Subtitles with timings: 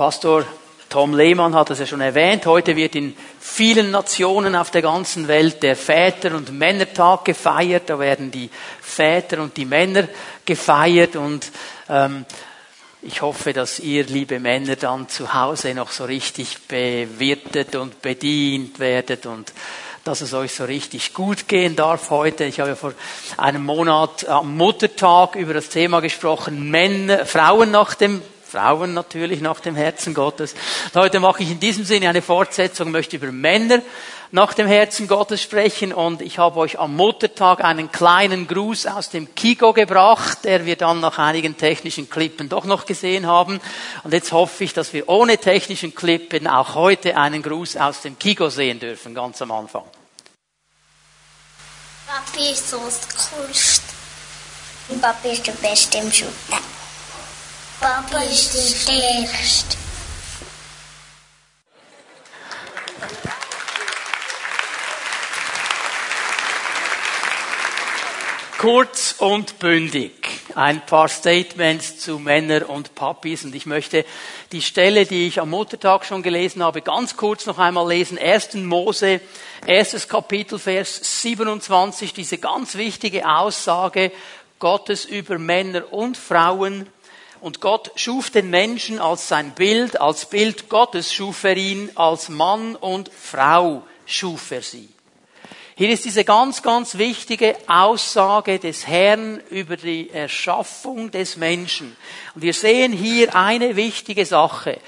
[0.00, 0.46] Pastor
[0.88, 2.46] Tom Lehmann hat es ja schon erwähnt.
[2.46, 7.90] Heute wird in vielen Nationen auf der ganzen Welt der Väter- und Männertag gefeiert.
[7.90, 8.48] Da werden die
[8.80, 10.08] Väter und die Männer
[10.46, 11.50] gefeiert und
[11.90, 12.24] ähm,
[13.02, 18.78] ich hoffe, dass ihr, liebe Männer, dann zu Hause noch so richtig bewirtet und bedient
[18.78, 19.52] werdet und
[20.04, 22.44] dass es euch so richtig gut gehen darf heute.
[22.44, 22.94] Ich habe ja vor
[23.36, 29.60] einem Monat am Muttertag über das Thema gesprochen, Männer, Frauen nach dem Frauen natürlich nach
[29.60, 30.54] dem Herzen Gottes.
[30.94, 33.80] Heute mache ich in diesem Sinne eine Fortsetzung, möchte über Männer
[34.32, 39.10] nach dem Herzen Gottes sprechen und ich habe euch am Muttertag einen kleinen Gruß aus
[39.10, 43.60] dem Kigo gebracht, der wir dann nach einigen technischen Klippen doch noch gesehen haben.
[44.02, 48.18] Und jetzt hoffe ich, dass wir ohne technischen Klippen auch heute einen Gruß aus dem
[48.18, 49.84] Kigo sehen dürfen, ganz am Anfang.
[52.06, 53.84] Papi ist so das Coolste.
[55.00, 56.79] Papi ist der Beste im Schuppen.
[57.80, 59.76] Papa ist der Stärkste.
[68.58, 70.12] Kurz und bündig.
[70.54, 73.46] Ein paar Statements zu Männer und Papis.
[73.46, 74.04] Und ich möchte
[74.52, 78.18] die Stelle, die ich am Muttertag schon gelesen habe, ganz kurz noch einmal lesen.
[78.18, 78.56] 1.
[78.56, 79.22] Mose,
[79.64, 82.12] erstes Kapitel, Vers 27.
[82.12, 84.12] Diese ganz wichtige Aussage
[84.58, 86.86] Gottes über Männer und Frauen
[87.40, 92.28] und Gott schuf den Menschen als sein Bild, als Bild Gottes schuf er ihn, als
[92.28, 94.88] Mann und Frau schuf er sie.
[95.80, 101.96] Hier ist diese ganz, ganz wichtige Aussage des Herrn über die Erschaffung des Menschen.
[102.34, 104.78] Und wir sehen hier eine wichtige Sache.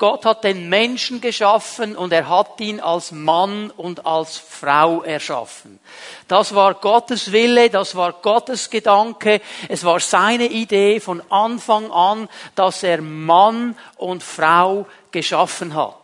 [0.00, 5.78] Gott hat den Menschen geschaffen und er hat ihn als Mann und als Frau erschaffen.
[6.26, 12.30] Das war Gottes Wille, das war Gottes Gedanke, es war seine Idee von Anfang an,
[12.54, 15.99] dass er Mann und Frau geschaffen hat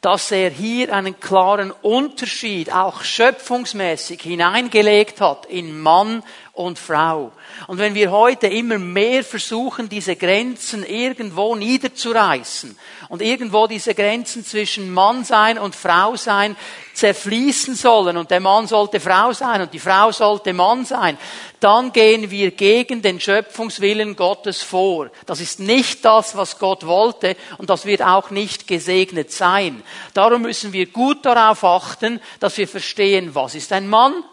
[0.00, 7.32] dass er hier einen klaren Unterschied auch schöpfungsmäßig hineingelegt hat in Mann und Frau.
[7.66, 12.78] Und wenn wir heute immer mehr versuchen, diese Grenzen irgendwo niederzureißen
[13.08, 16.56] und irgendwo diese Grenzen zwischen Mann sein und Frau sein
[16.98, 21.16] zerfließen sollen und der Mann sollte Frau sein und die Frau sollte Mann sein,
[21.60, 25.08] dann gehen wir gegen den Schöpfungswillen Gottes vor.
[25.24, 29.82] Das ist nicht das, was Gott wollte und das wird auch nicht gesegnet sein.
[30.12, 34.24] Darum müssen wir gut darauf achten, dass wir verstehen, was ist ein Mann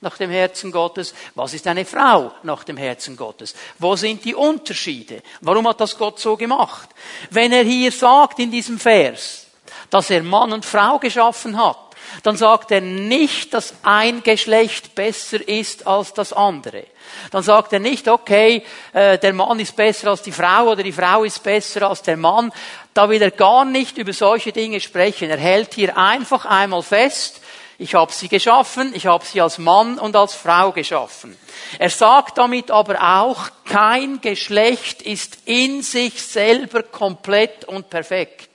[0.00, 4.34] nach dem Herzen Gottes, was ist eine Frau nach dem Herzen Gottes, wo sind die
[4.34, 6.88] Unterschiede, warum hat das Gott so gemacht.
[7.30, 9.46] Wenn er hier sagt in diesem Vers,
[9.90, 11.91] dass er Mann und Frau geschaffen hat,
[12.22, 16.84] dann sagt er nicht, dass ein Geschlecht besser ist als das andere.
[17.30, 18.62] Dann sagt er nicht, okay,
[18.92, 22.16] äh, der Mann ist besser als die Frau oder die Frau ist besser als der
[22.16, 22.52] Mann.
[22.94, 25.30] Da will er gar nicht über solche Dinge sprechen.
[25.30, 27.40] Er hält hier einfach einmal fest,
[27.78, 31.36] ich habe sie geschaffen, ich habe sie als Mann und als Frau geschaffen.
[31.78, 38.51] Er sagt damit aber auch, kein Geschlecht ist in sich selber komplett und perfekt.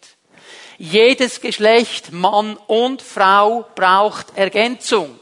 [0.77, 5.19] Jedes Geschlecht, Mann und Frau, braucht Ergänzung.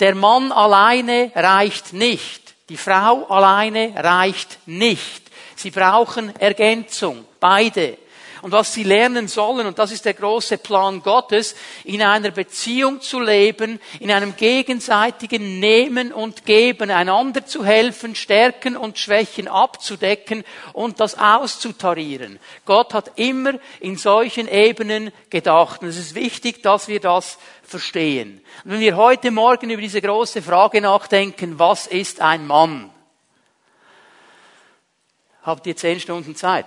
[0.00, 2.54] Der Mann alleine reicht nicht.
[2.68, 5.22] Die Frau alleine reicht nicht.
[5.54, 7.96] Sie brauchen Ergänzung, beide
[8.46, 13.00] und was sie lernen sollen, und das ist der große Plan Gottes, in einer Beziehung
[13.00, 20.44] zu leben, in einem gegenseitigen Nehmen und Geben, einander zu helfen, Stärken und Schwächen abzudecken
[20.74, 22.38] und das auszutarieren.
[22.64, 25.82] Gott hat immer in solchen Ebenen gedacht.
[25.82, 28.40] Und es ist wichtig, dass wir das verstehen.
[28.64, 32.92] Und wenn wir heute Morgen über diese große Frage nachdenken, was ist ein Mann?
[35.42, 36.66] Habt ihr zehn Stunden Zeit?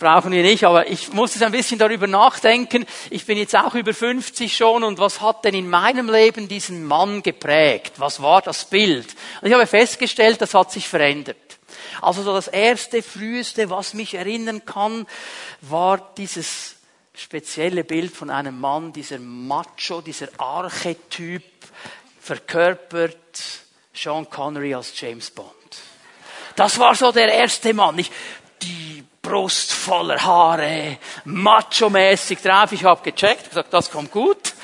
[0.00, 2.84] Brauchen wir nicht, aber ich muss jetzt ein bisschen darüber nachdenken.
[3.10, 6.84] Ich bin jetzt auch über 50 schon und was hat denn in meinem Leben diesen
[6.84, 7.92] Mann geprägt?
[7.98, 9.06] Was war das Bild?
[9.40, 11.36] Und ich habe festgestellt, das hat sich verändert.
[12.02, 15.06] Also so das erste, früheste, was mich erinnern kann,
[15.60, 16.76] war dieses
[17.14, 21.44] spezielle Bild von einem Mann, dieser Macho, dieser Archetyp,
[22.20, 23.16] verkörpert
[23.94, 25.50] Sean Connery als James Bond.
[26.56, 27.98] Das war so der erste Mann.
[27.98, 28.10] Ich,
[28.62, 28.99] die
[29.30, 32.72] Brust voller Haare, macho-mäßig drauf.
[32.72, 34.54] Ich habe gecheckt, gesagt, das kommt gut.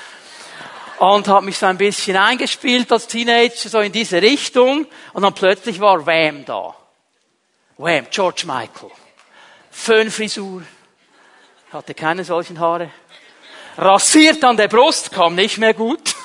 [0.98, 4.86] Und habe mich so ein bisschen eingespielt als Teenager, so in diese Richtung.
[5.12, 6.74] Und dann plötzlich war Wham da.
[7.76, 8.90] Wham, George Michael.
[9.70, 10.62] Föhnfrisur.
[11.72, 12.90] Hatte keine solchen Haare.
[13.78, 16.16] Rasiert an der Brust, kam nicht mehr gut.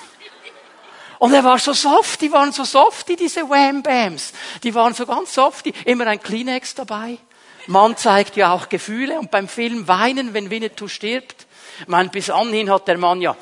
[1.20, 4.34] Und er war so soft, die waren so softy, diese Wham-Bams.
[4.64, 5.72] Die waren so ganz softy.
[5.86, 7.20] Immer ein Kleenex dabei
[7.68, 11.48] Man zeigt ja auch Gefühle und beim Film weinen, wenn Winnetou stirbt.
[11.80, 13.36] Ich meine, bis anhin hat der Mann ja,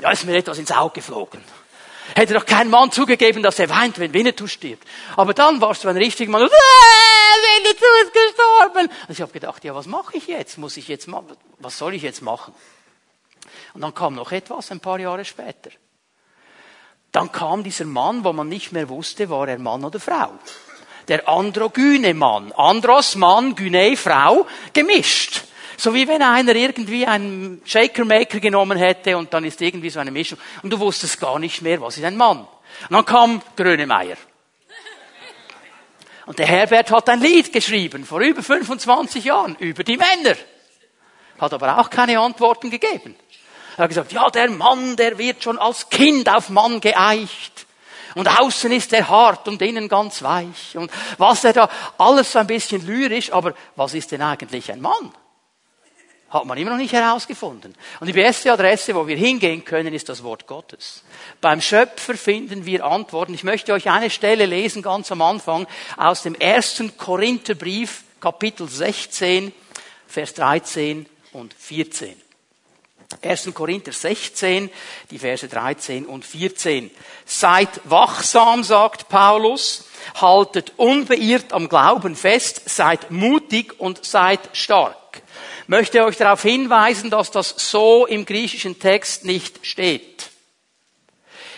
[0.00, 1.42] ja, ist mir etwas ins Auge geflogen.
[2.14, 4.86] Hätte doch kein Mann zugegeben, dass er weint, wenn Winnetou stirbt.
[5.16, 6.42] Aber dann warst du ein richtiger Mann.
[6.42, 8.90] Äh, Winnetou ist gestorben.
[9.08, 10.58] Und ich habe gedacht, ja, was mache ich jetzt?
[10.58, 11.36] Muss ich jetzt machen?
[11.58, 12.54] Was soll ich jetzt machen?
[13.72, 15.70] Und dann kam noch etwas, ein paar Jahre später.
[17.10, 20.32] Dann kam dieser Mann, wo man nicht mehr wusste, war er Mann oder Frau.
[21.08, 22.52] Der androgyne Mann.
[22.52, 25.42] Andros Mann, Gyne Frau, gemischt.
[25.76, 30.10] So wie wenn einer irgendwie einen Shaker-Maker genommen hätte und dann ist irgendwie so eine
[30.10, 30.38] Mischung.
[30.62, 32.38] Und du wusstest gar nicht mehr, was ist ein Mann.
[32.38, 34.16] Und dann kam Grönemeyer.
[36.26, 40.36] Und der Herbert hat ein Lied geschrieben, vor über 25 Jahren, über die Männer.
[41.38, 43.16] Hat aber auch keine Antworten gegeben.
[43.76, 47.63] Er hat gesagt, ja, der Mann, der wird schon als Kind auf Mann geeicht.
[48.14, 50.76] Und außen ist er hart und innen ganz weich.
[50.76, 51.68] Und was er da,
[51.98, 55.12] alles so ein bisschen lyrisch, aber was ist denn eigentlich ein Mann?
[56.30, 57.74] Hat man immer noch nicht herausgefunden.
[58.00, 61.04] Und die beste Adresse, wo wir hingehen können, ist das Wort Gottes.
[61.40, 63.34] Beim Schöpfer finden wir Antworten.
[63.34, 65.66] Ich möchte euch eine Stelle lesen, ganz am Anfang,
[65.96, 69.52] aus dem ersten Korintherbrief, Kapitel 16,
[70.08, 72.23] Vers 13 und 14.
[73.22, 73.52] 1.
[73.54, 74.70] Korinther 16,
[75.10, 76.90] die Verse 13 und 14.
[77.24, 79.86] Seid wachsam, sagt Paulus,
[80.20, 85.22] haltet unbeirrt am Glauben fest, seid mutig und seid stark.
[85.66, 90.30] Möchte euch darauf hinweisen, dass das so im griechischen Text nicht steht.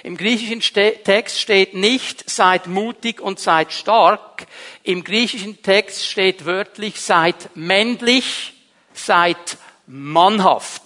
[0.05, 4.47] Im griechischen Text steht nicht, seid mutig und seid stark.
[4.85, 8.53] Im griechischen Text steht wörtlich, seid männlich,
[8.94, 9.58] seid
[9.88, 10.85] mannhaft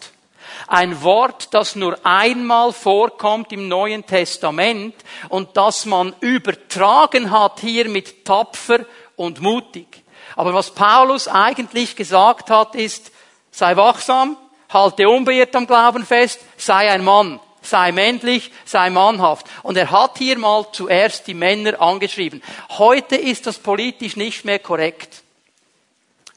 [0.70, 4.94] ein Wort, das nur einmal vorkommt im Neuen Testament
[5.28, 8.86] und das man übertragen hat hier mit tapfer
[9.16, 10.04] und mutig.
[10.36, 13.10] Aber was Paulus eigentlich gesagt hat, ist,
[13.50, 14.36] sei wachsam,
[14.72, 19.46] halte unbeirrt am Glauben fest, sei ein Mann, sei männlich, sei mannhaft.
[19.64, 22.42] Und er hat hier mal zuerst die Männer angeschrieben.
[22.78, 25.24] Heute ist das politisch nicht mehr korrekt.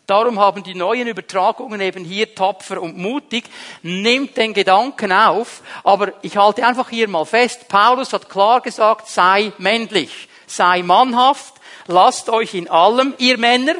[0.05, 3.45] Darum haben die neuen Übertragungen eben hier tapfer und mutig,
[3.83, 9.07] nimmt den Gedanken auf, aber ich halte einfach hier mal fest, Paulus hat klar gesagt,
[9.07, 11.53] sei männlich, sei mannhaft,
[11.87, 13.75] lasst euch in allem, ihr Männer,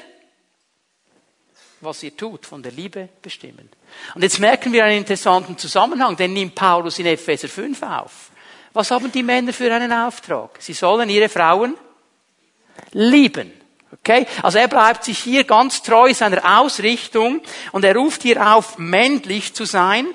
[1.82, 3.70] was ihr tut, von der Liebe bestimmen.
[4.16, 8.32] Und jetzt merken wir einen interessanten Zusammenhang, den nimmt Paulus in Epheser 5 auf.
[8.72, 10.58] Was haben die Männer für einen Auftrag?
[10.60, 11.76] Sie sollen ihre Frauen
[12.92, 13.52] lieben.
[14.00, 14.26] Okay?
[14.42, 17.42] Also er bleibt sich hier ganz treu seiner Ausrichtung
[17.72, 20.08] und er ruft hier auf, männlich zu sein,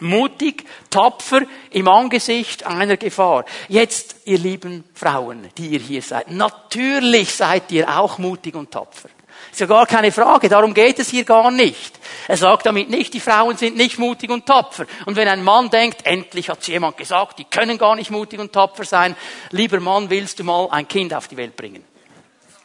[0.00, 3.44] mutig, tapfer im Angesicht einer Gefahr.
[3.68, 9.08] Jetzt, ihr lieben Frauen, die ihr hier seid, natürlich seid ihr auch mutig und tapfer.
[9.50, 11.98] Ist ja gar keine Frage, darum geht es hier gar nicht.
[12.28, 14.84] Er sagt damit nicht, die Frauen sind nicht mutig und tapfer.
[15.06, 18.52] Und wenn ein Mann denkt, endlich hat jemand gesagt, die können gar nicht mutig und
[18.52, 19.16] tapfer sein,
[19.50, 21.84] lieber Mann, willst du mal ein Kind auf die Welt bringen?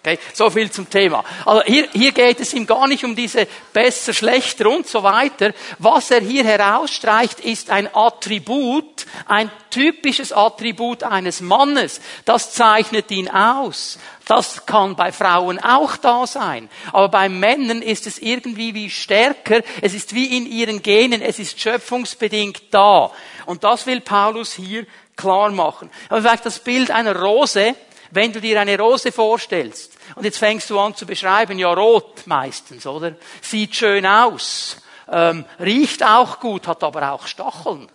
[0.04, 1.24] Okay, so viel zum Thema.
[1.46, 5.54] Also hier, hier geht es ihm gar nicht um diese besser, schlechter und so weiter.
[5.78, 12.02] Was er hier herausstreicht, ist ein Attribut, ein typisches Attribut eines Mannes.
[12.26, 14.00] Das zeichnet ihn aus.
[14.26, 16.68] Das kann bei Frauen auch da sein.
[16.94, 19.62] Aber bei Männern ist es irgendwie wie stärker.
[19.84, 21.22] Es ist wie in ihren Genen.
[21.22, 23.12] Es ist schöpfungsbedingt da.
[23.46, 25.92] Und das will Paulus hier klar machen.
[26.10, 27.76] Aber vielleicht das Bild einer Rose,
[28.12, 32.28] wenn du dir eine Rose vorstellst und jetzt fängst du an zu beschreiben, ja rot
[32.28, 33.16] meistens, oder?
[33.42, 34.78] Sieht schön aus,
[35.10, 37.90] ähm, riecht auch gut, hat aber auch Stacheln.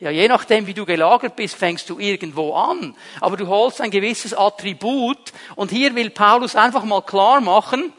[0.00, 2.96] Ja, je nachdem, wie du gelagert bist, fängst du irgendwo an.
[3.20, 7.92] Aber du holst ein gewisses Attribut und hier will Paulus einfach mal klar machen,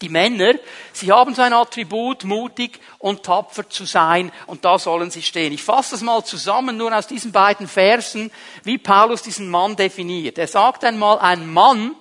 [0.00, 0.54] die Männer,
[0.92, 5.52] sie haben so ein Attribut, mutig und tapfer zu sein, und da sollen sie stehen.
[5.52, 8.30] Ich fasse das mal zusammen, nur aus diesen beiden Versen,
[8.64, 10.38] wie Paulus diesen Mann definiert.
[10.38, 11.94] Er sagt einmal, ein Mann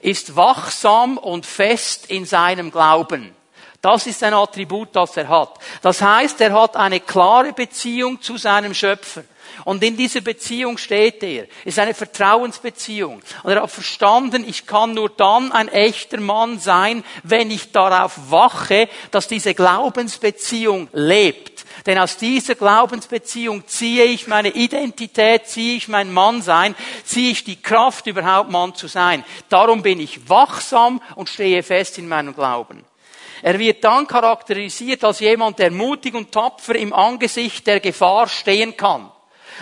[0.00, 3.34] ist wachsam und fest in seinem Glauben.
[3.80, 5.58] Das ist ein Attribut, das er hat.
[5.80, 9.22] Das heißt, er hat eine klare Beziehung zu seinem Schöpfer.
[9.64, 11.46] Und in dieser Beziehung steht er.
[11.64, 13.22] Ist eine Vertrauensbeziehung.
[13.42, 18.30] Und er hat verstanden, ich kann nur dann ein echter Mann sein, wenn ich darauf
[18.30, 21.64] wache, dass diese Glaubensbeziehung lebt.
[21.86, 26.74] Denn aus dieser Glaubensbeziehung ziehe ich meine Identität, ziehe ich mein Mannsein,
[27.04, 29.24] ziehe ich die Kraft, überhaupt Mann zu sein.
[29.48, 32.84] Darum bin ich wachsam und stehe fest in meinem Glauben.
[33.42, 38.76] Er wird dann charakterisiert als jemand, der mutig und tapfer im Angesicht der Gefahr stehen
[38.76, 39.10] kann.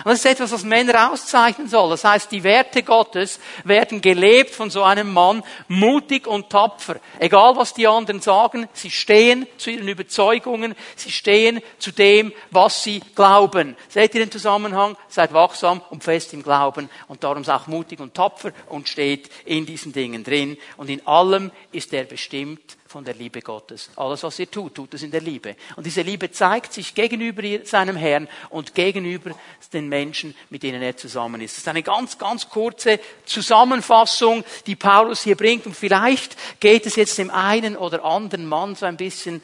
[0.03, 1.89] Und das ist etwas, was Männer auszeichnen soll.
[1.89, 6.97] Das heißt, die Werte Gottes werden gelebt von so einem Mann, mutig und tapfer.
[7.19, 12.83] Egal was die anderen sagen, sie stehen zu ihren Überzeugungen, sie stehen zu dem, was
[12.83, 13.75] sie glauben.
[13.87, 14.97] Seht ihr den Zusammenhang?
[15.07, 19.29] Seid wachsam und fest im Glauben und darum ist auch mutig und tapfer und steht
[19.45, 20.57] in diesen Dingen drin.
[20.77, 23.89] Und in allem ist er bestimmt von der Liebe Gottes.
[23.97, 25.57] Alles, was ihr tut, tut es in der Liebe.
[25.75, 29.31] Und diese Liebe zeigt sich gegenüber seinem Herrn und gegenüber
[29.73, 31.55] den Menschen, mit denen er zusammen ist.
[31.55, 35.65] Das ist eine ganz, ganz kurze Zusammenfassung, die Paulus hier bringt.
[35.65, 39.41] Und vielleicht geht es jetzt dem einen oder anderen Mann so ein bisschen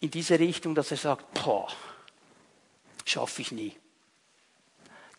[0.00, 1.68] in diese Richtung, dass er sagt, boah,
[3.04, 3.76] schaffe ich nie.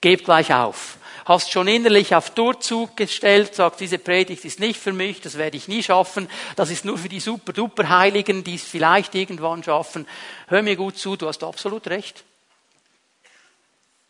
[0.01, 0.97] Gebt gleich auf
[1.29, 5.57] hast schon innerlich auf Durchzug gestellt, sagst, diese Predigt ist nicht für mich, das werde
[5.57, 10.07] ich nie schaffen, das ist nur für die super-duper Heiligen, die es vielleicht irgendwann schaffen.
[10.48, 12.24] Hör mir gut zu, du hast absolut recht.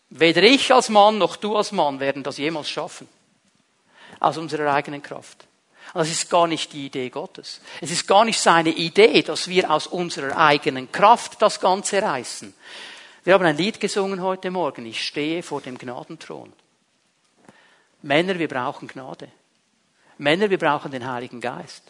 [0.09, 3.09] Weder ich als Mann noch du als Mann werden das jemals schaffen.
[4.21, 5.45] Aus unserer eigenen Kraft.
[5.93, 7.59] Das ist gar nicht die Idee Gottes.
[7.81, 12.53] Es ist gar nicht seine Idee, dass wir aus unserer eigenen Kraft das Ganze reißen.
[13.25, 14.85] Wir haben ein Lied gesungen heute Morgen.
[14.85, 16.53] Ich stehe vor dem Gnadenthron.
[18.01, 19.29] Männer, wir brauchen Gnade.
[20.17, 21.83] Männer, wir brauchen den Heiligen Geist.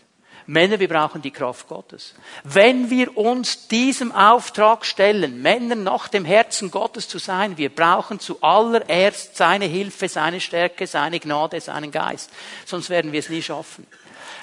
[0.46, 2.16] Männer, wir brauchen die Kraft Gottes.
[2.44, 8.20] Wenn wir uns diesem Auftrag stellen, Männer nach dem Herzen Gottes zu sein, wir brauchen
[8.20, 12.32] zuallererst seine Hilfe, seine Stärke, seine Gnade, seinen Geist.
[12.66, 13.86] Sonst werden wir es nie schaffen.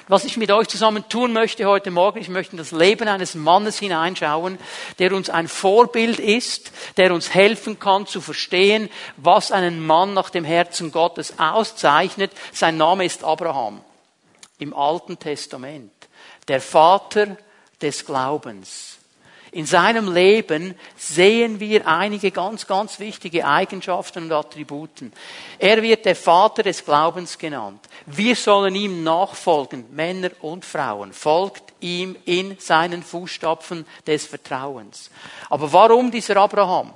[0.07, 3.35] Was ich mit euch zusammen tun möchte heute Morgen, ich möchte in das Leben eines
[3.35, 4.57] Mannes hineinschauen,
[4.99, 10.29] der uns ein Vorbild ist, der uns helfen kann zu verstehen, was einen Mann nach
[10.29, 12.31] dem Herzen Gottes auszeichnet.
[12.51, 13.81] Sein Name ist Abraham
[14.59, 15.91] im Alten Testament,
[16.47, 17.37] der Vater
[17.81, 18.96] des Glaubens.
[19.51, 25.13] In seinem Leben sehen wir einige ganz, ganz wichtige Eigenschaften und Attributen.
[25.57, 27.79] Er wird der Vater des Glaubens genannt.
[28.05, 31.13] Wir sollen ihm nachfolgen, Männer und Frauen.
[31.13, 35.09] Folgt ihm in seinen Fußstapfen des Vertrauens.
[35.49, 36.93] Aber warum dieser Abraham?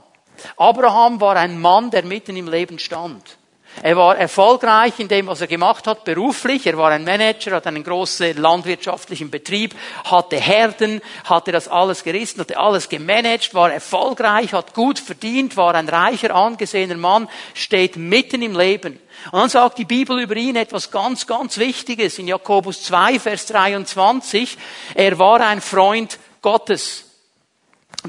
[0.58, 3.38] Abraham war ein Mann, der mitten im Leben stand.
[3.84, 6.68] Er war erfolgreich in dem, was er gemacht hat, beruflich.
[6.68, 9.74] Er war ein Manager, hat einen großen landwirtschaftlichen Betrieb,
[10.04, 15.74] hatte Herden, hatte das alles gerissen, hatte alles gemanagt, war erfolgreich, hat gut verdient, war
[15.74, 19.00] ein reicher, angesehener Mann, steht mitten im Leben.
[19.32, 23.48] Und dann sagt die Bibel über ihn etwas ganz, ganz Wichtiges in Jakobus 2, Vers
[23.48, 24.58] 23.
[24.96, 27.11] Er war ein Freund Gottes.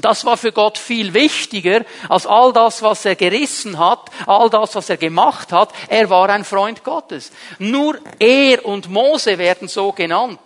[0.01, 4.73] Das war für Gott viel wichtiger als all das, was er gerissen hat, all das,
[4.73, 5.71] was er gemacht hat.
[5.87, 7.31] Er war ein Freund Gottes.
[7.59, 10.39] Nur er und Mose werden so genannt.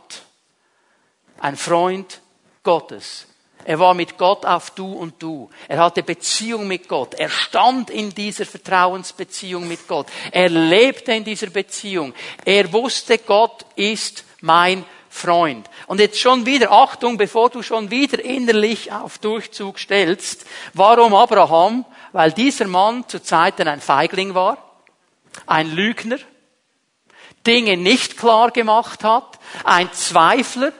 [1.39, 2.19] Ein Freund
[2.61, 3.25] Gottes.
[3.63, 5.49] Er war mit Gott auf Du und Du.
[5.67, 7.13] Er hatte Beziehung mit Gott.
[7.13, 10.07] Er stand in dieser Vertrauensbeziehung mit Gott.
[10.31, 12.13] Er lebte in dieser Beziehung.
[12.43, 14.96] Er wusste, Gott ist mein Freund.
[15.87, 21.85] Und jetzt schon wieder, Achtung, bevor du schon wieder innerlich auf Durchzug stellst, warum Abraham?
[22.11, 24.57] Weil dieser Mann zu Zeiten ein Feigling war,
[25.45, 26.17] ein Lügner,
[27.45, 30.71] Dinge nicht klar gemacht hat, ein Zweifler,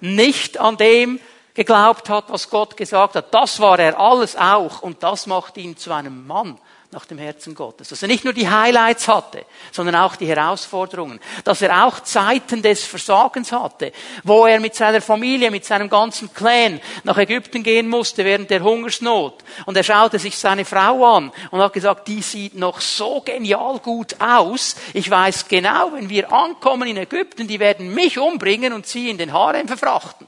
[0.00, 1.20] nicht an dem
[1.54, 3.32] geglaubt hat, was Gott gesagt hat.
[3.32, 6.58] Das war er alles auch und das macht ihn zu einem Mann
[6.96, 7.90] nach dem Herzen Gottes.
[7.90, 11.20] Dass er nicht nur die Highlights hatte, sondern auch die Herausforderungen.
[11.44, 13.92] Dass er auch Zeiten des Versagens hatte,
[14.24, 18.62] wo er mit seiner Familie, mit seinem ganzen Clan nach Ägypten gehen musste während der
[18.62, 19.44] Hungersnot.
[19.66, 23.78] Und er schaute sich seine Frau an und hat gesagt, die sieht noch so genial
[23.80, 24.74] gut aus.
[24.94, 29.18] Ich weiß genau, wenn wir ankommen in Ägypten, die werden mich umbringen und sie in
[29.18, 30.26] den Harem verfrachten.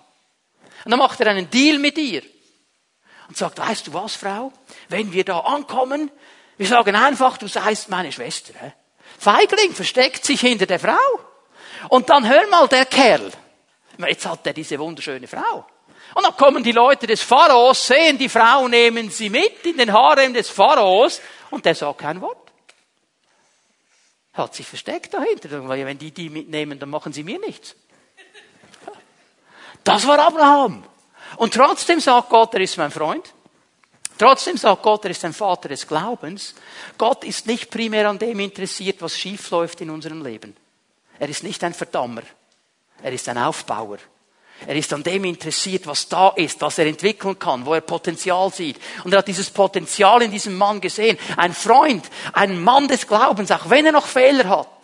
[0.84, 2.22] Und dann macht er einen Deal mit ihr
[3.28, 4.52] und sagt, weißt du was, Frau?
[4.88, 6.10] Wenn wir da ankommen,
[6.58, 8.52] wir sagen einfach, du seist meine Schwester.
[9.18, 10.98] Feigling versteckt sich hinter der Frau.
[11.88, 13.30] Und dann hör mal, der Kerl.
[13.98, 15.66] Jetzt hat er diese wunderschöne Frau.
[16.14, 19.92] Und dann kommen die Leute des Pharaos, sehen die Frau, nehmen sie mit in den
[19.92, 22.50] Harem des Pharaos und der sagt kein Wort.
[24.32, 25.68] Hat sich versteckt dahinter.
[25.68, 27.74] Wenn die die mitnehmen, dann machen sie mir nichts.
[29.84, 30.84] Das war Abraham.
[31.36, 33.32] Und trotzdem sagt Gott, er ist mein Freund.
[34.18, 36.54] Trotzdem sagt Gott, er ist ein Vater des Glaubens.
[36.98, 40.56] Gott ist nicht primär an dem interessiert, was schief läuft in unserem Leben.
[41.18, 42.22] Er ist nicht ein Verdammer.
[43.02, 43.98] Er ist ein Aufbauer.
[44.66, 48.52] Er ist an dem interessiert, was da ist, was er entwickeln kann, wo er Potenzial
[48.52, 48.80] sieht.
[49.04, 51.16] Und er hat dieses Potenzial in diesem Mann gesehen.
[51.36, 54.77] Ein Freund, ein Mann des Glaubens, auch wenn er noch Fehler hat.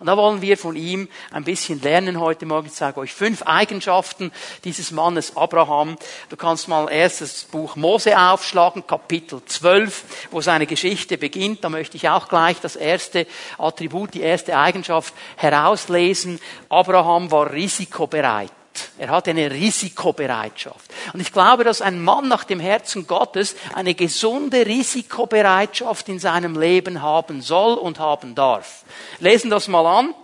[0.00, 2.68] Und da wollen wir von ihm ein bisschen lernen heute Morgen.
[2.68, 4.32] Ich sage euch fünf Eigenschaften
[4.64, 5.98] dieses Mannes Abraham.
[6.30, 11.62] Du kannst mal erst das Buch Mose aufschlagen, Kapitel 12, wo seine Geschichte beginnt.
[11.62, 13.26] Da möchte ich auch gleich das erste
[13.58, 16.40] Attribut, die erste Eigenschaft herauslesen.
[16.70, 18.50] Abraham war risikobereit.
[18.98, 20.90] Er hatte eine Risikobereitschaft.
[21.12, 26.58] Und ich glaube, dass ein Mann nach dem Herzen Gottes eine gesunde Risikobereitschaft in seinem
[26.58, 28.84] Leben haben soll und haben darf.
[29.18, 30.14] Lesen das mal an.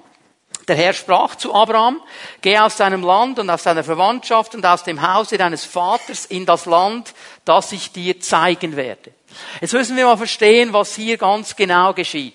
[0.69, 2.01] Der Herr sprach zu Abraham,
[2.41, 6.45] geh aus deinem Land und aus deiner Verwandtschaft und aus dem Hause deines Vaters in
[6.45, 9.13] das Land, das ich dir zeigen werde.
[9.61, 12.35] Jetzt müssen wir mal verstehen, was hier ganz genau geschieht.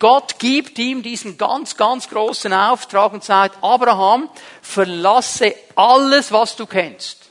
[0.00, 4.30] Gott gibt ihm diesen ganz, ganz großen Auftrag und sagt, Abraham,
[4.62, 7.28] verlasse alles, was du kennst.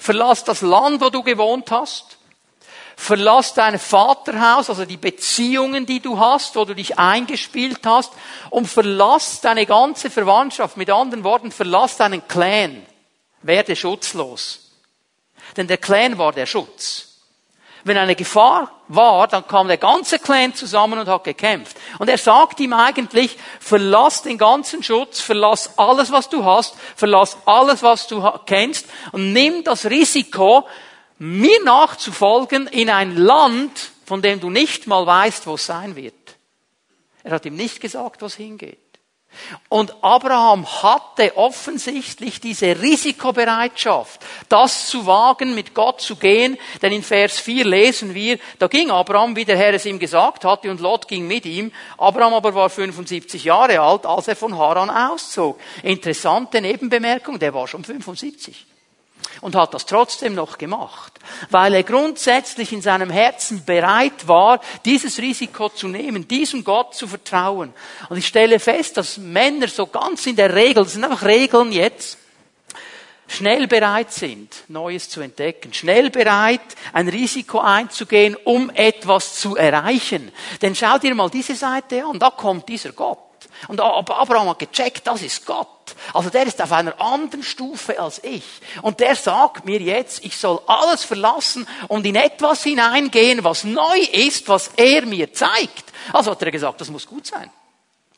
[0.00, 2.18] Verlass das Land, wo du gewohnt hast.
[2.96, 8.12] Verlass dein Vaterhaus, also die Beziehungen, die du hast, wo du dich eingespielt hast.
[8.50, 10.76] Und verlass deine ganze Verwandtschaft.
[10.76, 12.84] Mit anderen Worten, verlass deinen Clan.
[13.42, 14.72] Werde schutzlos.
[15.56, 17.07] Denn der Clan war der Schutz.
[17.88, 21.76] Wenn eine Gefahr war, dann kam der ganze Clan zusammen und hat gekämpft.
[21.98, 27.38] Und er sagt ihm eigentlich, verlass den ganzen Schutz, verlass alles, was du hast, verlass
[27.46, 30.66] alles, was du kennst und nimm das Risiko,
[31.18, 36.14] mir nachzufolgen in ein Land, von dem du nicht mal weißt, wo es sein wird.
[37.24, 38.87] Er hat ihm nicht gesagt, wo es hingeht.
[39.68, 47.02] Und Abraham hatte offensichtlich diese Risikobereitschaft, das zu wagen, mit Gott zu gehen, denn in
[47.02, 50.80] Vers 4 lesen wir, da ging Abraham, wie der Herr es ihm gesagt hatte, und
[50.80, 51.72] Lot ging mit ihm.
[51.96, 55.58] Abraham aber war 75 Jahre alt, als er von Haran auszog.
[55.82, 58.67] Interessante Nebenbemerkung, der war schon 75
[59.40, 61.12] und hat das trotzdem noch gemacht,
[61.50, 67.06] weil er grundsätzlich in seinem Herzen bereit war, dieses Risiko zu nehmen, diesem Gott zu
[67.06, 67.72] vertrauen.
[68.08, 71.72] Und ich stelle fest, dass Männer so ganz in der Regel, das sind einfach Regeln
[71.72, 72.18] jetzt,
[73.28, 76.60] schnell bereit sind, Neues zu entdecken, schnell bereit,
[76.92, 80.32] ein Risiko einzugehen, um etwas zu erreichen.
[80.62, 83.27] Denn schau dir mal diese Seite an, da kommt dieser Gott.
[83.66, 85.68] Und Abraham hat gecheckt, das ist Gott.
[86.14, 88.44] Also der ist auf einer anderen Stufe als ich.
[88.82, 93.98] Und der sagt mir jetzt, ich soll alles verlassen und in etwas hineingehen, was neu
[94.12, 95.84] ist, was er mir zeigt.
[96.12, 97.50] Also hat er gesagt, das muss gut sein.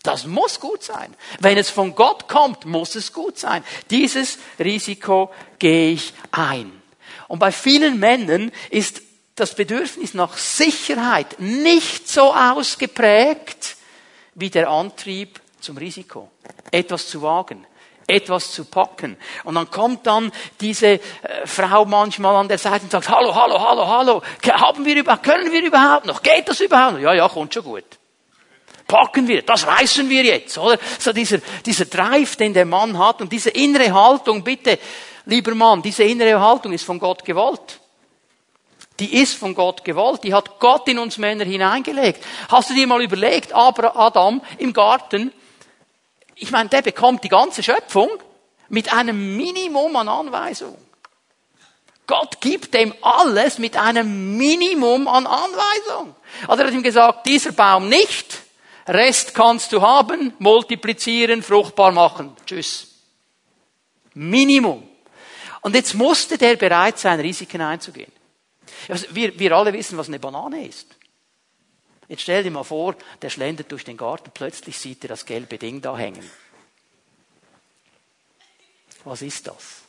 [0.03, 1.15] Das muss gut sein.
[1.41, 3.65] Wenn es von Gott kommt, muss es gut sein.
[3.91, 6.83] Dieses Risiko gehe ich ein.
[7.29, 9.03] Und bei vielen Männern ist
[9.37, 13.77] das Bedürfnis nach Sicherheit nicht so ausgeprägt
[14.35, 16.31] wie der Antrieb zum Risiko.
[16.71, 17.67] Etwas zu wagen
[18.11, 19.17] etwas zu packen.
[19.45, 21.01] Und dann kommt dann diese äh,
[21.45, 25.51] Frau manchmal an der Seite und sagt, hallo, hallo, hallo, hallo, haben wir überhaupt, können
[25.53, 26.23] wir überhaupt noch?
[26.23, 27.01] Geht das überhaupt noch?
[27.01, 27.85] Ja, ja, kommt schon gut.
[28.87, 30.77] Packen wir, das reißen wir jetzt, oder?
[30.99, 34.81] So dieser, dieser Drive, den der Mann hat und diese innere Haltung, bitte,
[35.27, 37.80] lieber Mann, diese innere Haltung ist von Gott gewollt.
[39.01, 40.23] Die ist von Gott gewollt.
[40.23, 42.23] Die hat Gott in uns Männer hineingelegt.
[42.49, 45.33] Hast du dir mal überlegt, aber Adam im Garten,
[46.37, 48.11] ich meine, der bekommt die ganze Schöpfung
[48.69, 50.77] mit einem Minimum an Anweisung.
[52.07, 56.15] Gott gibt dem alles mit einem Minimum an Anweisung.
[56.47, 58.39] Also er hat ihm gesagt, dieser Baum nicht,
[58.89, 62.37] Rest kannst du haben, multiplizieren, fruchtbar machen.
[62.45, 62.89] Tschüss.
[64.15, 64.83] Minimum.
[65.61, 68.11] Und jetzt musste der bereit sein, Risiken einzugehen.
[68.89, 70.87] Also wir, wir alle wissen, was eine Banane ist.
[72.09, 75.59] Jetzt stell dir mal vor, der schlendert durch den Garten, plötzlich sieht er das gelbe
[75.59, 76.29] Ding da hängen.
[79.05, 79.83] Was ist das?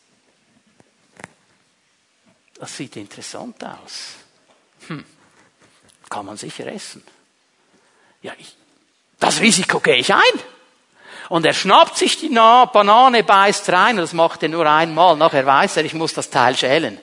[2.56, 4.16] Das sieht interessant aus.
[4.88, 5.04] Hm.
[6.10, 7.04] Kann man sicher essen.
[8.22, 8.56] Ja, ich,
[9.20, 10.40] das Risiko gehe ich ein.
[11.30, 15.18] Und er schnappt sich die Banane, beißt rein, und das macht er nur einmal.
[15.18, 17.00] Nachher weiß er, ich muss das Teil schälen.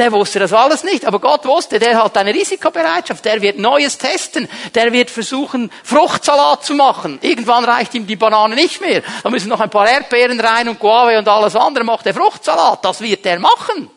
[0.00, 3.98] Der wusste das alles nicht, aber Gott wusste, der hat eine Risikobereitschaft, der wird Neues
[3.98, 7.18] testen, der wird versuchen, Fruchtsalat zu machen.
[7.20, 9.02] Irgendwann reicht ihm die Banane nicht mehr.
[9.22, 12.82] Da müssen noch ein paar Erdbeeren rein und Guave und alles andere, macht der Fruchtsalat.
[12.82, 13.90] Das wird er machen.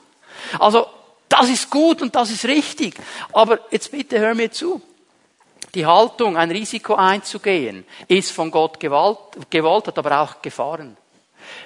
[0.59, 0.87] Also,
[1.29, 2.95] das ist gut und das ist richtig.
[3.31, 4.81] Aber jetzt bitte hör mir zu.
[5.73, 10.97] Die Haltung, ein Risiko einzugehen, ist von Gott gewollt, gewollt hat aber auch Gefahren.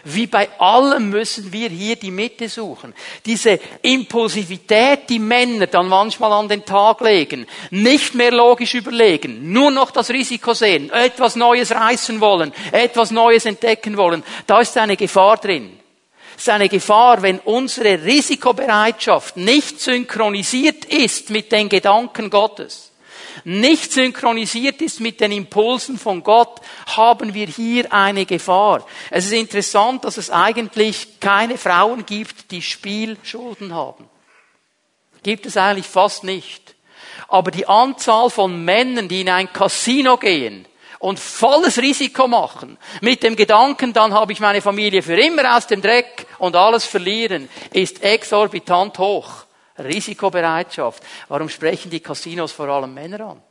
[0.10, 2.94] Wie bei allem müssen wir hier die Mitte suchen.
[3.26, 9.70] Diese Impulsivität, die Männer dann manchmal an den Tag legen, nicht mehr logisch überlegen, nur
[9.70, 14.96] noch das Risiko sehen, etwas Neues reißen wollen, etwas Neues entdecken wollen, da ist eine
[14.96, 15.78] Gefahr drin.
[16.38, 22.87] Es ist eine Gefahr, wenn unsere Risikobereitschaft nicht synchronisiert ist mit den Gedanken Gottes.
[23.44, 26.62] Nicht synchronisiert ist mit den Impulsen von Gott,
[26.96, 28.86] haben wir hier eine Gefahr.
[29.10, 34.10] Es ist interessant, dass es eigentlich keine Frauen gibt, die Spielschulden haben.
[35.24, 36.76] Gibt es eigentlich fast nicht.
[37.28, 40.66] Aber die Anzahl von Männern, die in ein Casino gehen,
[41.00, 45.68] und volles Risiko machen, mit dem Gedanken, dann habe ich meine Familie für immer aus
[45.68, 49.47] dem Dreck und alles verlieren, ist exorbitant hoch.
[49.80, 51.04] Risikobereitschaft.
[51.28, 53.42] Warum sprechen die Casinos vor allem Männer an?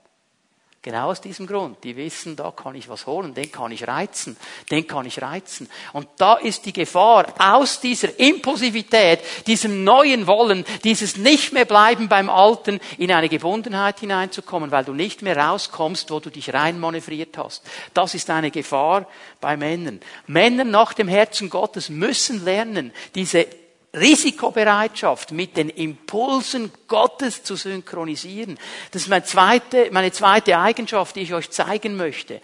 [0.86, 1.82] Genau aus diesem Grund.
[1.82, 4.36] Die wissen, da kann ich was holen, den kann ich reizen,
[4.70, 5.68] den kann ich reizen.
[5.92, 12.08] Und da ist die Gefahr aus dieser Impulsivität, diesem neuen Wollen, dieses nicht mehr bleiben
[12.08, 17.36] beim Alten, in eine Gebundenheit hineinzukommen, weil du nicht mehr rauskommst, wo du dich reinmanövriert
[17.36, 17.64] hast.
[17.92, 19.08] Das ist eine Gefahr
[19.40, 19.98] bei Männern.
[20.28, 23.48] Männer nach dem Herzen Gottes müssen lernen, diese
[23.96, 28.58] Risikobereitschaft mit den Impulsen Gottes zu synchronisieren.
[28.90, 32.40] Das ist meine zweite, meine zweite Eigenschaft, die ich euch zeigen möchte.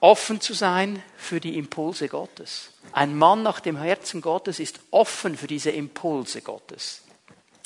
[0.00, 2.70] Offen zu sein für die Impulse Gottes.
[2.92, 7.02] Ein Mann nach dem Herzen Gottes ist offen für diese Impulse Gottes.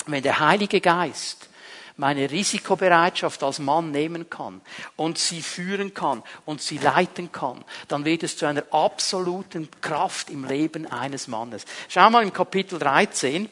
[0.07, 1.49] Wenn der Heilige Geist
[1.97, 4.61] meine Risikobereitschaft als Mann nehmen kann
[4.95, 10.29] und sie führen kann und sie leiten kann, dann wird es zu einer absoluten Kraft
[10.29, 11.65] im Leben eines Mannes.
[11.89, 13.49] Schau mal im Kapitel 13,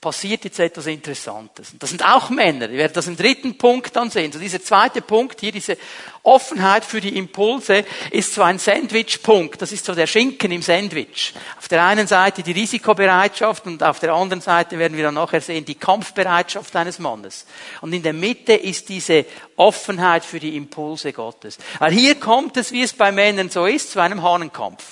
[0.00, 1.72] passiert jetzt etwas Interessantes.
[1.78, 2.70] Das sind auch Männer.
[2.70, 4.30] Ich werde das im dritten Punkt dann sehen.
[4.30, 5.76] So dieser zweite Punkt hier, diese
[6.22, 9.60] Offenheit für die Impulse, ist so ein Sandwich-Punkt.
[9.60, 11.34] Das ist so der Schinken im Sandwich.
[11.58, 15.40] Auf der einen Seite die Risikobereitschaft und auf der anderen Seite werden wir dann nachher
[15.40, 17.46] sehen, die Kampfbereitschaft eines Mannes.
[17.80, 21.58] Und in der Mitte ist diese Offenheit für die Impulse Gottes.
[21.78, 24.84] Weil hier kommt es, wie es bei Männern so ist, zu einem Hahnenkampf.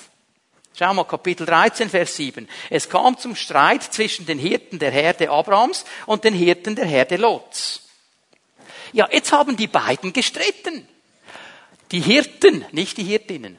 [0.79, 2.47] Schau mal, Kapitel 13, Vers 7.
[2.69, 7.17] Es kam zum Streit zwischen den Hirten der Herde Abrahams und den Hirten der Herde
[7.17, 7.81] Lots.
[8.93, 10.87] Ja, jetzt haben die beiden gestritten.
[11.93, 13.59] Die Hirten, nicht die Hirtinnen.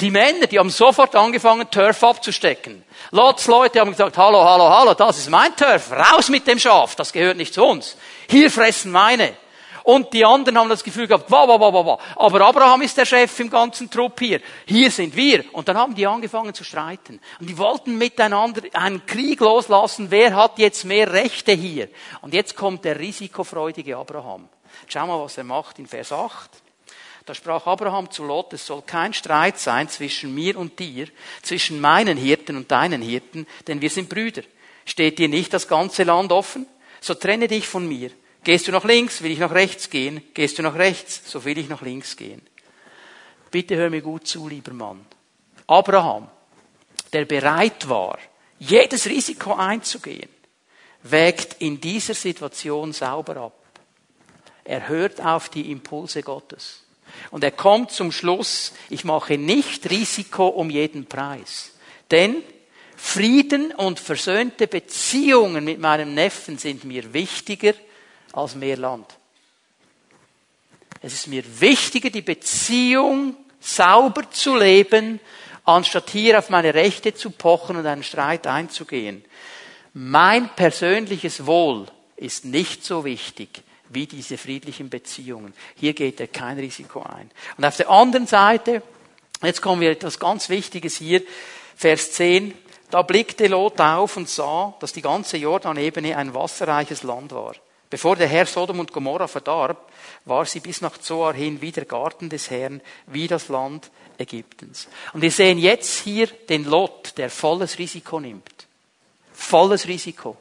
[0.00, 2.84] Die Männer, die haben sofort angefangen, Turf abzustecken.
[3.10, 6.96] Lots Leute haben gesagt, hallo, hallo, hallo, das ist mein Turf, raus mit dem Schaf,
[6.96, 7.98] das gehört nicht zu uns.
[8.30, 9.36] Hier fressen meine.
[9.84, 11.98] Und die anderen haben das Gefühl gehabt, wa, wa, wa, wa, wa.
[12.16, 14.40] Aber Abraham ist der Chef im ganzen Trupp hier.
[14.66, 15.44] Hier sind wir.
[15.52, 17.20] Und dann haben die angefangen zu streiten.
[17.40, 20.06] Und die wollten miteinander einen Krieg loslassen.
[20.10, 21.88] Wer hat jetzt mehr Rechte hier?
[22.20, 24.48] Und jetzt kommt der risikofreudige Abraham.
[24.86, 26.50] Schau mal, was er macht in Vers 8.
[27.24, 31.06] Da sprach Abraham zu Lot, es soll kein Streit sein zwischen mir und dir,
[31.42, 34.42] zwischen meinen Hirten und deinen Hirten, denn wir sind Brüder.
[34.84, 36.66] Steht dir nicht das ganze Land offen?
[37.00, 38.10] So trenne dich von mir.
[38.44, 40.22] Gehst du nach links, will ich nach rechts gehen.
[40.34, 42.42] Gehst du nach rechts, so will ich nach links gehen.
[43.50, 45.04] Bitte hör mir gut zu, lieber Mann.
[45.66, 46.28] Abraham,
[47.12, 48.18] der bereit war,
[48.58, 50.28] jedes Risiko einzugehen,
[51.02, 53.62] wägt in dieser Situation sauber ab.
[54.64, 56.82] Er hört auf die Impulse Gottes.
[57.30, 61.72] Und er kommt zum Schluss, ich mache nicht Risiko um jeden Preis.
[62.10, 62.42] Denn
[62.96, 67.74] Frieden und versöhnte Beziehungen mit meinem Neffen sind mir wichtiger
[68.32, 69.06] als mehr Land.
[71.00, 75.20] Es ist mir wichtiger, die Beziehung sauber zu leben,
[75.64, 79.24] anstatt hier auf meine Rechte zu pochen und einen Streit einzugehen.
[79.94, 85.52] Mein persönliches Wohl ist nicht so wichtig wie diese friedlichen Beziehungen.
[85.76, 87.30] Hier geht er kein Risiko ein.
[87.58, 88.82] Und auf der anderen Seite,
[89.42, 91.22] jetzt kommen wir etwas ganz Wichtiges hier,
[91.76, 92.54] Vers 10,
[92.90, 97.54] da blickte Lot auf und sah, dass die ganze Jordanebene ein wasserreiches Land war.
[97.92, 99.92] Bevor der Herr Sodom und Gomorra verdarb,
[100.24, 104.88] war sie bis nach Zoar hin wie der Garten des Herrn, wie das Land Ägyptens.
[105.12, 108.66] Und wir sehen jetzt hier den Lot, der volles Risiko nimmt.
[109.34, 110.38] Volles Risiko.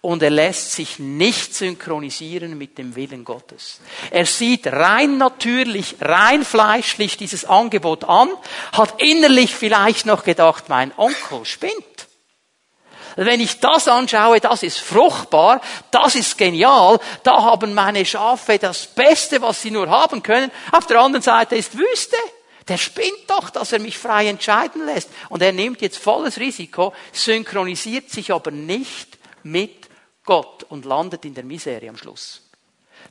[0.00, 3.80] Und er lässt sich nicht synchronisieren mit dem Willen Gottes.
[4.10, 8.30] Er sieht rein natürlich, rein fleischlich dieses Angebot an,
[8.72, 11.74] hat innerlich vielleicht noch gedacht, mein Onkel spinnt.
[13.16, 18.86] Wenn ich das anschaue, das ist fruchtbar, das ist genial, da haben meine Schafe das
[18.86, 20.50] Beste, was sie nur haben können.
[20.72, 22.16] Auf der anderen Seite ist Wüste.
[22.66, 25.10] Der spinnt doch, dass er mich frei entscheiden lässt.
[25.28, 29.88] Und er nimmt jetzt volles Risiko, synchronisiert sich aber nicht mit
[30.24, 32.40] Gott und landet in der Miserie am Schluss.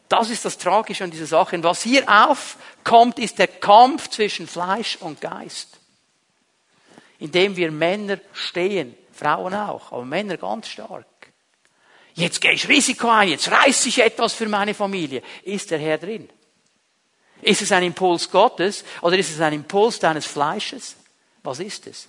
[0.10, 1.56] Das ist das Tragische an dieser Sache.
[1.56, 5.78] Und was hier aufkommt, ist der Kampf zwischen Fleisch und Geist.
[7.20, 11.06] Indem wir Männer stehen Frauen auch, aber Männer ganz stark.
[12.14, 15.24] Jetzt gehe ich Risiko ein, jetzt reiße ich etwas für meine Familie.
[15.44, 16.30] Ist der Herr drin?
[17.42, 20.98] Ist es ein Impuls Gottes oder ist es ein Impuls deines Fleisches?
[21.42, 22.08] Was ist es?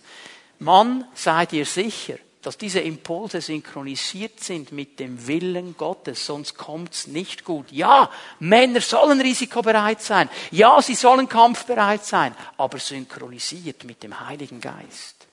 [0.59, 7.07] Mann, sei dir sicher, dass diese Impulse synchronisiert sind mit dem Willen Gottes, sonst kommt's
[7.07, 7.71] nicht gut.
[7.73, 10.29] Ja, Männer sollen risikobereit sein.
[10.51, 15.24] Ja, sie sollen kampfbereit sein, aber synchronisiert mit dem Heiligen Geist.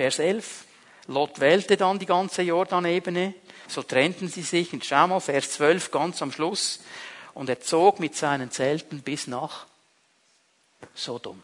[0.00, 0.64] Vers 11.
[1.08, 3.34] Lot wählte dann die ganze Jordanebene.
[3.68, 4.70] So trennten sie sich.
[4.82, 6.80] Schau mal, Vers 12 ganz am Schluss.
[7.34, 9.66] Und er zog mit seinen Zelten bis nach
[10.94, 11.42] Sodom.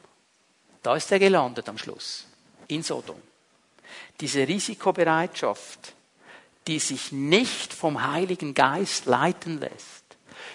[0.83, 2.25] Da ist er gelandet am Schluss.
[2.69, 3.21] In Sodom
[4.21, 5.93] diese Risikobereitschaft,
[6.67, 10.05] die sich nicht vom Heiligen Geist leiten lässt,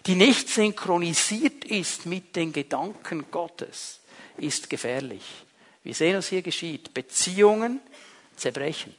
[0.08, 4.00] die nicht synchronisiert ist mit den Gedanken Gottes,
[4.38, 5.46] ist gefährlich.
[5.84, 6.94] Wir sehen, was hier geschieht.
[6.94, 7.80] Beziehungen
[8.36, 8.96] zerbrechen.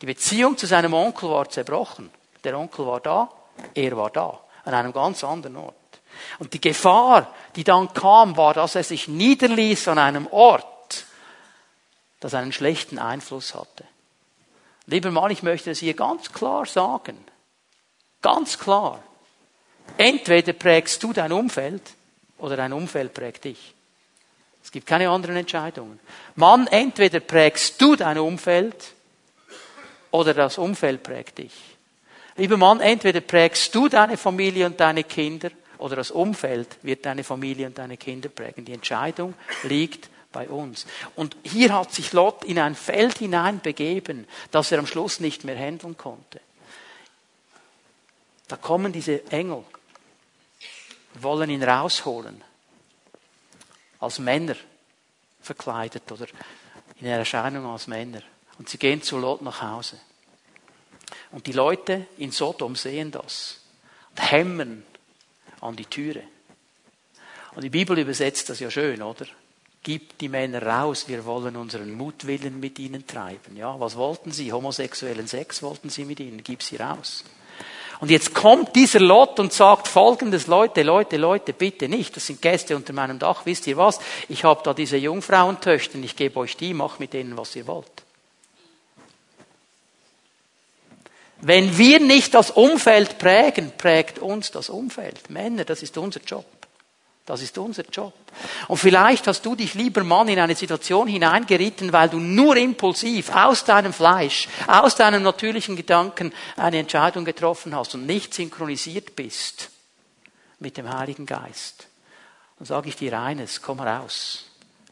[0.00, 2.10] Die Beziehung zu seinem Onkel war zerbrochen.
[2.44, 3.30] Der Onkel war da,
[3.74, 5.74] er war da, an einem ganz anderen Ort.
[6.38, 11.04] Und die Gefahr, die dann kam, war, dass er sich niederließ an einem Ort,
[12.20, 13.84] das einen schlechten Einfluss hatte.
[14.86, 17.16] Lieber Mann, ich möchte es hier ganz klar sagen.
[18.22, 19.02] Ganz klar.
[19.96, 21.82] Entweder prägst du dein Umfeld
[22.38, 23.74] oder dein Umfeld prägt dich.
[24.62, 25.98] Es gibt keine anderen Entscheidungen.
[26.36, 28.92] Mann, entweder prägst du dein Umfeld
[30.10, 31.52] oder das Umfeld prägt dich.
[32.36, 37.24] Lieber Mann, entweder prägst du deine Familie und deine Kinder oder das Umfeld wird deine
[37.24, 38.64] Familie und deine Kinder prägen.
[38.64, 40.86] Die Entscheidung liegt bei uns.
[41.16, 45.44] Und hier hat sich Lot in ein Feld hinein begeben, das er am Schluss nicht
[45.44, 46.40] mehr handeln konnte.
[48.48, 49.64] Da kommen diese Engel,
[51.14, 52.42] wollen ihn rausholen,
[54.00, 54.56] als Männer
[55.40, 56.26] verkleidet oder
[57.00, 58.22] in Erscheinung als Männer.
[58.58, 59.98] Und sie gehen zu Lot nach Hause.
[61.30, 63.60] Und die Leute in Sodom sehen das
[64.10, 64.84] und hämmern
[65.60, 66.22] an die Türe.
[67.54, 69.26] Und die Bibel übersetzt das ja schön, oder?
[69.82, 73.56] Gib die Männer raus, wir wollen unseren Mutwillen mit ihnen treiben.
[73.56, 74.52] Ja, was wollten sie?
[74.52, 77.24] Homosexuellen Sex wollten sie mit ihnen, gib sie raus.
[78.00, 82.40] Und jetzt kommt dieser Lot und sagt folgendes, Leute, Leute, Leute, bitte nicht, das sind
[82.40, 84.00] Gäste unter meinem Dach, wisst ihr was?
[84.28, 87.86] Ich habe da diese Jungfrauentöchter, ich gebe euch die, macht mit denen, was ihr wollt.
[91.42, 95.30] Wenn wir nicht das Umfeld prägen, prägt uns das Umfeld.
[95.30, 96.44] Männer, das ist unser Job.
[97.30, 98.12] Das ist unser Job.
[98.66, 103.32] Und vielleicht hast du dich, lieber Mann, in eine Situation hineingeritten, weil du nur impulsiv
[103.32, 109.70] aus deinem Fleisch, aus deinem natürlichen Gedanken eine Entscheidung getroffen hast und nicht synchronisiert bist
[110.58, 111.86] mit dem Heiligen Geist.
[112.58, 114.46] Dann sage ich dir eines, komm raus.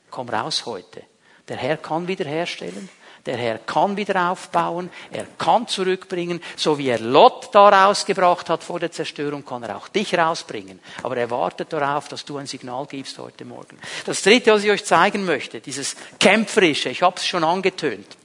[0.09, 1.03] Komm raus heute.
[1.49, 2.89] Der Herr kann wiederherstellen.
[3.29, 8.65] Der Herr kann wieder aufbauen, er kann zurückbringen, so wie er Lot da rausgebracht hat
[8.65, 10.81] vor der Zerstörung, kann er auch dich rausbringen.
[11.03, 13.77] Aber er wartet darauf, dass du ein Signal gibst heute Morgen.
[14.07, 18.17] Das Dritte, was ich euch zeigen möchte, dieses Kämpferische, ich habe es schon angetönt.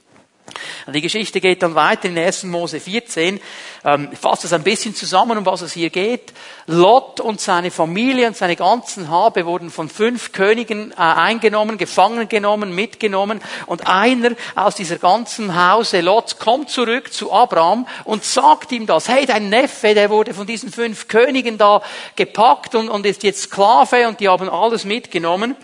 [0.88, 2.44] Die Geschichte geht dann weiter in 1.
[2.44, 3.39] Mose 14.
[3.86, 6.34] Ähm, ich fasse das ein bisschen zusammen, um was es hier geht.
[6.68, 12.30] Lot und seine Familie und seine ganzen Habe wurden von fünf Königen äh, eingenommen, gefangen
[12.30, 13.42] genommen, mitgenommen.
[13.66, 19.10] Und einer aus dieser ganzen Hause Lots kommt zurück zu Abraham und sagt ihm das.
[19.10, 21.82] Hey, dein Neffe, der wurde von diesen fünf Königen da
[22.16, 25.56] gepackt und ist jetzt Sklave und die haben alles mitgenommen.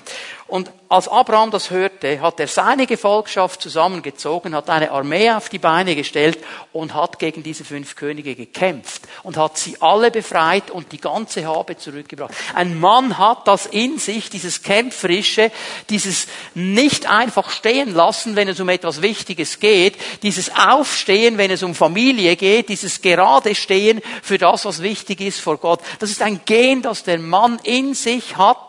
[0.49, 5.59] Und als Abraham das hörte, hat er seine Gefolgschaft zusammengezogen, hat eine Armee auf die
[5.59, 6.39] Beine gestellt
[6.73, 11.45] und hat gegen diese fünf Könige gekämpft und hat sie alle befreit und die ganze
[11.45, 12.33] Habe zurückgebracht.
[12.55, 15.51] Ein Mann hat das in sich, dieses Kämpferische,
[15.91, 21.61] dieses nicht einfach stehen lassen, wenn es um etwas Wichtiges geht, dieses Aufstehen, wenn es
[21.61, 25.81] um Familie geht, dieses gerade Stehen für das, was wichtig ist vor Gott.
[25.99, 28.68] Das ist ein Gen, das der Mann in sich hat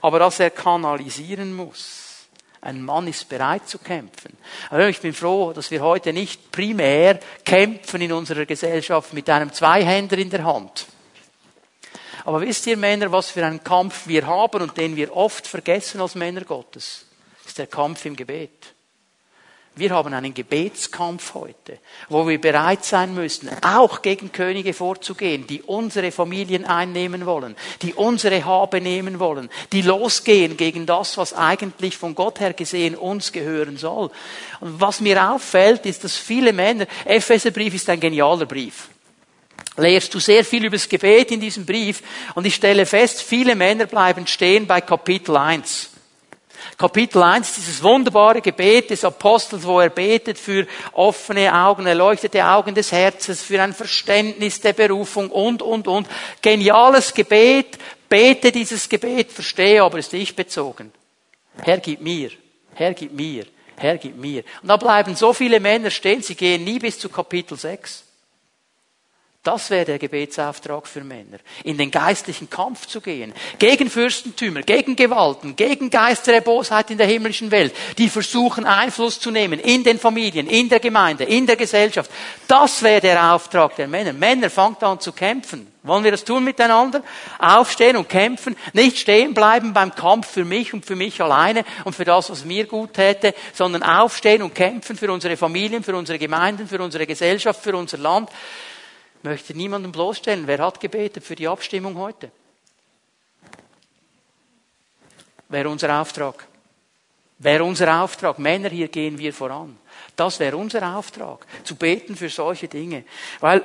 [0.00, 2.26] aber das er kanalisieren muss.
[2.60, 4.36] Ein Mann ist bereit zu kämpfen.
[4.70, 9.52] Aber ich bin froh, dass wir heute nicht primär kämpfen in unserer Gesellschaft mit einem
[9.52, 10.86] Zweihänder in der Hand.
[12.24, 16.00] Aber wisst ihr Männer, was für einen Kampf wir haben und den wir oft vergessen
[16.00, 17.06] als Männer Gottes?
[17.46, 18.74] Ist der Kampf im Gebet.
[19.78, 25.62] Wir haben einen Gebetskampf heute, wo wir bereit sein müssen, auch gegen Könige vorzugehen, die
[25.62, 31.96] unsere Familien einnehmen wollen, die unsere Habe nehmen wollen, die losgehen gegen das, was eigentlich
[31.96, 34.10] von Gott her gesehen uns gehören soll.
[34.60, 38.88] Und was mir auffällt, ist, dass viele Männer, Epheserbrief ist ein genialer Brief
[39.76, 42.02] lehrst du sehr viel über das Gebet in diesem Brief
[42.34, 45.90] und ich stelle fest, viele Männer bleiben stehen bei Kapitel 1.
[46.78, 52.74] Kapitel 1, dieses wunderbare Gebet des Apostels, wo er betet für offene Augen, erleuchtete Augen
[52.74, 56.06] des Herzens, für ein Verständnis der Berufung und, und, und.
[56.40, 60.92] Geniales Gebet, bete dieses Gebet, verstehe aber, ist ich bezogen.
[61.60, 62.30] Herr, gib mir,
[62.74, 63.44] Herr, gib mir
[63.78, 64.44] Herr, gib mir.
[64.62, 68.04] Und da bleiben so viele Männer stehen, sie gehen nie bis zu Kapitel 6.
[69.48, 71.38] Das wäre der Gebetsauftrag für Männer.
[71.64, 73.32] In den geistlichen Kampf zu gehen.
[73.58, 79.18] Gegen Fürstentümer, gegen Gewalten, gegen Geister der Bosheit in der himmlischen Welt, die versuchen Einfluss
[79.18, 82.10] zu nehmen in den Familien, in der Gemeinde, in der Gesellschaft.
[82.46, 84.12] Das wäre der Auftrag der Männer.
[84.12, 85.66] Männer, fangt an zu kämpfen.
[85.82, 87.02] Wollen wir das tun miteinander?
[87.38, 88.54] Aufstehen und kämpfen.
[88.74, 92.44] Nicht stehen bleiben beim Kampf für mich und für mich alleine und für das, was
[92.44, 97.06] mir gut täte, sondern aufstehen und kämpfen für unsere Familien, für unsere Gemeinden, für unsere
[97.06, 98.28] Gesellschaft, für unser Land
[99.22, 100.46] möchte niemanden bloßstellen.
[100.46, 102.30] Wer hat gebetet für die Abstimmung heute?
[105.48, 106.46] Wäre unser Auftrag.
[107.38, 108.38] Wäre unser Auftrag.
[108.38, 109.78] Männer, hier gehen wir voran.
[110.16, 111.46] Das wäre unser Auftrag.
[111.64, 113.04] Zu beten für solche Dinge.
[113.40, 113.64] Weil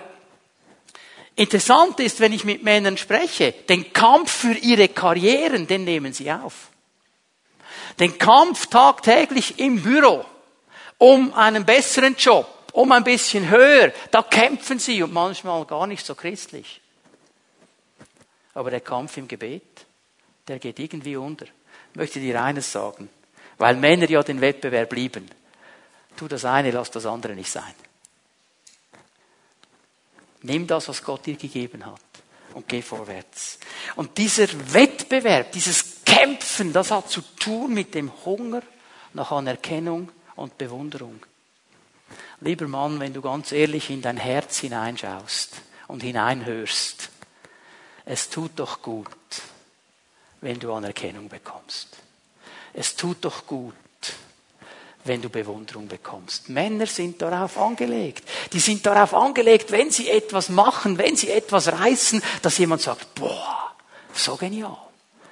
[1.36, 6.32] interessant ist, wenn ich mit Männern spreche, den Kampf für ihre Karrieren, den nehmen sie
[6.32, 6.70] auf.
[8.00, 10.26] Den Kampf tagtäglich im Büro
[10.98, 13.94] um einen besseren Job, um ein bisschen höher.
[14.12, 16.82] Da kämpfen sie und manchmal gar nicht so christlich.
[18.54, 19.86] Aber der Kampf im Gebet,
[20.48, 21.46] der geht irgendwie unter.
[21.46, 23.10] Ich möchte dir eines sagen,
[23.58, 25.30] weil Männer ja den Wettbewerb lieben.
[26.18, 27.74] Tu das eine, lass das andere nicht sein.
[30.42, 32.02] Nimm das, was Gott dir gegeben hat
[32.54, 33.60] und geh vorwärts.
[33.96, 38.62] Und dieser Wettbewerb, dieses Kämpfen, das hat zu tun mit dem Hunger
[39.14, 41.20] nach Anerkennung und Bewunderung.
[42.42, 45.56] Lieber Mann, wenn du ganz ehrlich in dein Herz hineinschaust
[45.88, 47.10] und hineinhörst,
[48.06, 49.08] es tut doch gut,
[50.42, 51.90] wenn du Anerkennung bekommst.
[52.74, 53.74] Es tut doch gut,
[55.06, 56.50] wenn du Bewunderung bekommst.
[56.50, 58.24] Männer sind darauf angelegt.
[58.52, 63.14] Die sind darauf angelegt, wenn sie etwas machen, wenn sie etwas reißen, dass jemand sagt,
[63.16, 63.76] boah,
[64.14, 64.78] so genial,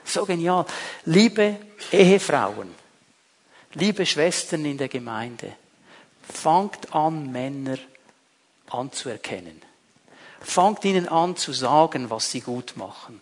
[0.04, 0.66] so genial.
[1.06, 1.58] Liebe
[1.92, 2.74] Ehefrauen,
[3.74, 5.54] liebe Schwestern in der Gemeinde,
[6.32, 7.78] Fangt an, Männer
[8.70, 9.62] anzuerkennen.
[10.40, 13.22] Fangt ihnen an zu sagen, was sie gut machen.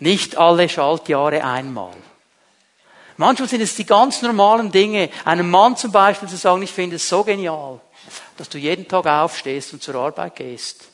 [0.00, 1.94] Nicht alle Schaltjahre einmal.
[3.16, 5.08] Manchmal sind es die ganz normalen Dinge.
[5.24, 7.80] Einem Mann zum Beispiel zu sagen, ich finde es so genial,
[8.36, 10.88] dass du jeden Tag aufstehst und zur Arbeit gehst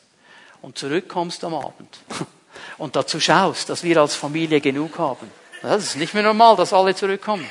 [0.61, 1.98] und zurückkommst am Abend
[2.79, 5.31] und dazu schaust, dass wir als Familie genug haben.
[5.62, 7.50] Das ist nicht mehr normal, dass alle zurückkommen.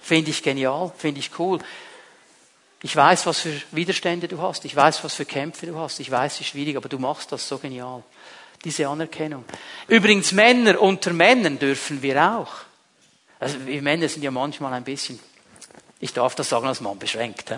[0.00, 1.58] Finde ich genial, finde ich cool.
[2.86, 4.64] Ich weiß, was für Widerstände du hast.
[4.64, 5.98] Ich weiß, was für Kämpfe du hast.
[5.98, 8.04] Ich weiß, wie schwierig, aber du machst das so genial.
[8.64, 9.44] Diese Anerkennung.
[9.88, 12.52] Übrigens, Männer unter Männern dürfen wir auch.
[13.40, 15.18] Also, wir Männer sind ja manchmal ein bisschen,
[15.98, 17.50] ich darf das sagen als Mann, beschränkt.
[17.50, 17.56] He?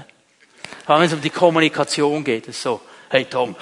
[0.86, 3.54] Wenn es um die Kommunikation geht, ist so, hey Tom.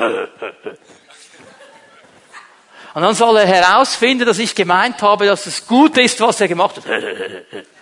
[2.94, 6.46] Und dann soll er herausfinden, dass ich gemeint habe, dass es gut ist, was er
[6.46, 6.84] gemacht hat.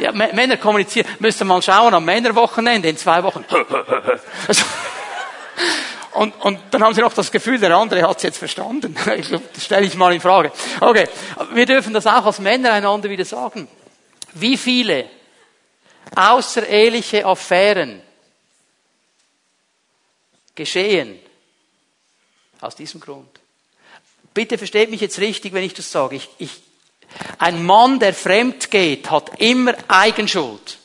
[0.00, 1.06] Ja, Männer kommunizieren.
[1.18, 3.44] Müsst ihr mal schauen am Männerwochenende in zwei Wochen.
[4.48, 4.64] Also,
[6.12, 8.96] und, und dann haben sie noch das Gefühl, der andere hat es jetzt verstanden.
[9.54, 10.50] Das stelle ich mal in Frage.
[10.80, 11.06] Okay,
[11.52, 13.68] wir dürfen das auch als Männer einander wieder sagen.
[14.32, 15.08] Wie viele
[16.14, 18.02] außereheliche Affären
[20.54, 21.18] geschehen
[22.60, 23.38] aus diesem Grund?
[24.34, 26.16] Bitte versteht mich jetzt richtig, wenn ich das sage.
[26.16, 26.62] Ich, ich
[27.38, 30.78] ein Mann, der fremd geht, hat immer Eigenschuld.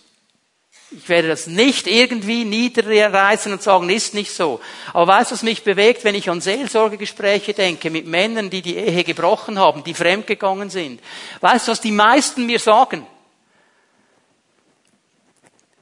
[0.92, 4.62] Ich werde das nicht irgendwie niederreißen und sagen, ist nicht so.
[4.94, 8.78] Aber weißt du, was mich bewegt, wenn ich an Seelsorgegespräche denke mit Männern, die die
[8.78, 11.02] Ehe gebrochen haben, die fremdgegangen sind?
[11.42, 13.06] Weißt du, was die meisten mir sagen?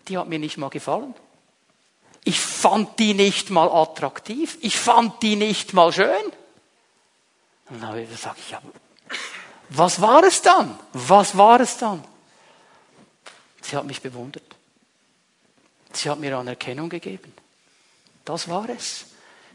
[0.07, 1.13] Die hat mir nicht mal gefallen.
[2.23, 4.57] Ich fand die nicht mal attraktiv.
[4.61, 6.07] Ich fand die nicht mal schön.
[7.69, 8.61] Und dann sage ich, ja,
[9.75, 10.77] was war es dann?
[10.93, 12.03] Was war es dann?
[13.61, 14.43] Sie hat mich bewundert.
[15.93, 17.33] Sie hat mir Anerkennung gegeben.
[18.25, 19.05] Das war es.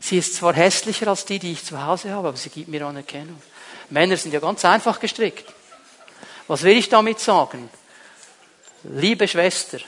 [0.01, 2.85] Sie ist zwar hässlicher als die, die ich zu Hause habe, aber sie gibt mir
[2.87, 3.41] Anerkennung.
[3.91, 5.53] Männer sind ja ganz einfach gestrickt.
[6.47, 7.69] Was will ich damit sagen?
[8.85, 9.79] Liebe Schwester,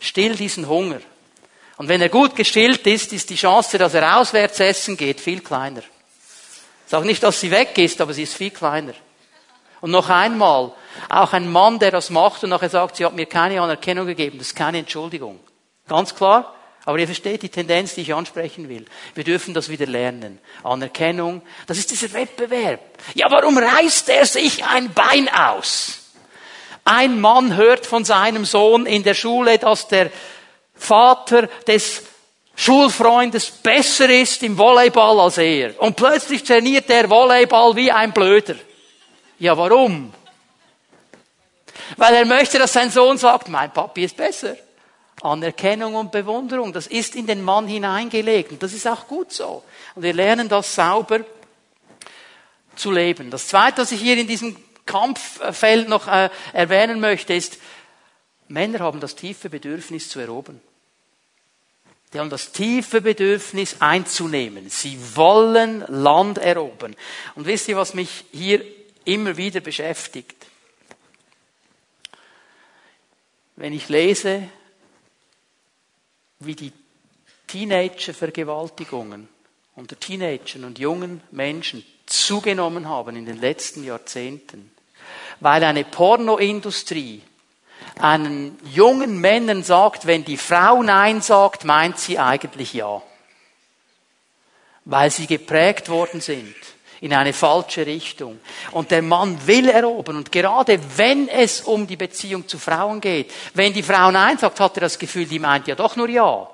[0.00, 1.00] still diesen Hunger.
[1.76, 5.40] Und wenn er gut gestillt ist, ist die Chance, dass er auswärts essen geht, viel
[5.40, 5.82] kleiner.
[6.86, 8.94] Sage nicht, dass sie weg ist, aber sie ist viel kleiner.
[9.80, 10.72] Und noch einmal,
[11.08, 14.38] auch ein Mann, der das macht und nachher sagt, sie hat mir keine Anerkennung gegeben,
[14.38, 15.38] das ist keine Entschuldigung.
[15.86, 16.54] Ganz klar?
[16.84, 18.86] Aber ihr versteht die Tendenz, die ich ansprechen will.
[19.14, 20.38] Wir dürfen das wieder lernen.
[20.64, 22.80] Anerkennung, das ist dieser Wettbewerb.
[23.14, 25.98] Ja, warum reißt er sich ein Bein aus?
[26.84, 30.10] Ein Mann hört von seinem Sohn in der Schule, dass der
[30.74, 32.04] Vater des
[32.56, 35.80] Schulfreundes besser ist im Volleyball als er.
[35.82, 38.54] Und plötzlich trainiert er Volleyball wie ein Blöder.
[39.38, 40.12] Ja, warum?
[41.96, 44.56] Weil er möchte, dass sein Sohn sagt, mein Papi ist besser.
[45.22, 49.64] Anerkennung und Bewunderung, das ist in den Mann hineingelegt und das ist auch gut so.
[49.94, 51.20] Und wir lernen das sauber
[52.76, 53.30] zu leben.
[53.30, 57.58] Das Zweite, was ich hier in diesem Kampffeld noch äh, erwähnen möchte, ist,
[58.46, 60.60] Männer haben das tiefe Bedürfnis zu erobern.
[62.12, 64.70] Die haben das tiefe Bedürfnis einzunehmen.
[64.70, 66.96] Sie wollen Land erobern.
[67.34, 68.64] Und wisst ihr, was mich hier
[69.08, 70.46] immer wieder beschäftigt?
[73.56, 74.48] Wenn ich lese,
[76.38, 76.72] wie die
[77.48, 79.28] Teenager-Vergewaltigungen
[79.74, 84.70] unter Teenagern und jungen Menschen zugenommen haben in den letzten Jahrzehnten,
[85.40, 87.22] weil eine Pornoindustrie
[87.98, 93.02] einen jungen Männern sagt, wenn die Frau Nein sagt, meint sie eigentlich Ja.
[94.84, 96.54] Weil sie geprägt worden sind
[97.00, 98.40] in eine falsche Richtung.
[98.72, 100.16] Und der Mann will erobern.
[100.16, 104.60] Und gerade wenn es um die Beziehung zu Frauen geht, wenn die Frau Nein sagt,
[104.60, 106.48] hat er das Gefühl, die meint ja doch nur Ja.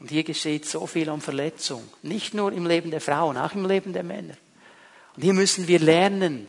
[0.00, 1.88] Und hier geschieht so viel an Verletzung.
[2.02, 4.34] Nicht nur im Leben der Frauen, auch im Leben der Männer.
[5.16, 6.46] Und hier müssen wir lernen,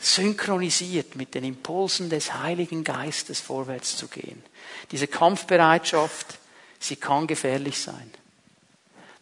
[0.00, 4.42] synchronisiert mit den Impulsen des Heiligen Geistes vorwärts zu gehen.
[4.90, 6.38] Diese Kampfbereitschaft,
[6.80, 8.10] sie kann gefährlich sein.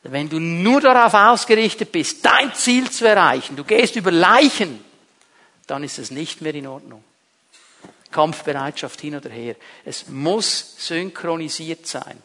[0.03, 4.82] Wenn du nur darauf ausgerichtet bist, dein Ziel zu erreichen, du gehst über Leichen,
[5.66, 7.05] dann ist es nicht mehr in Ordnung.
[8.11, 9.55] Kampfbereitschaft hin oder her.
[9.84, 12.20] Es muss synchronisiert sein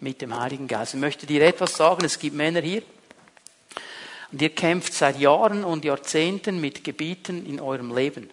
[0.00, 0.94] mit dem Heiligen Geist.
[0.94, 2.04] Ich möchte dir etwas sagen.
[2.04, 2.82] Es gibt Männer hier,
[4.32, 8.30] und ihr kämpft seit Jahren und Jahrzehnten mit Gebieten in eurem Leben.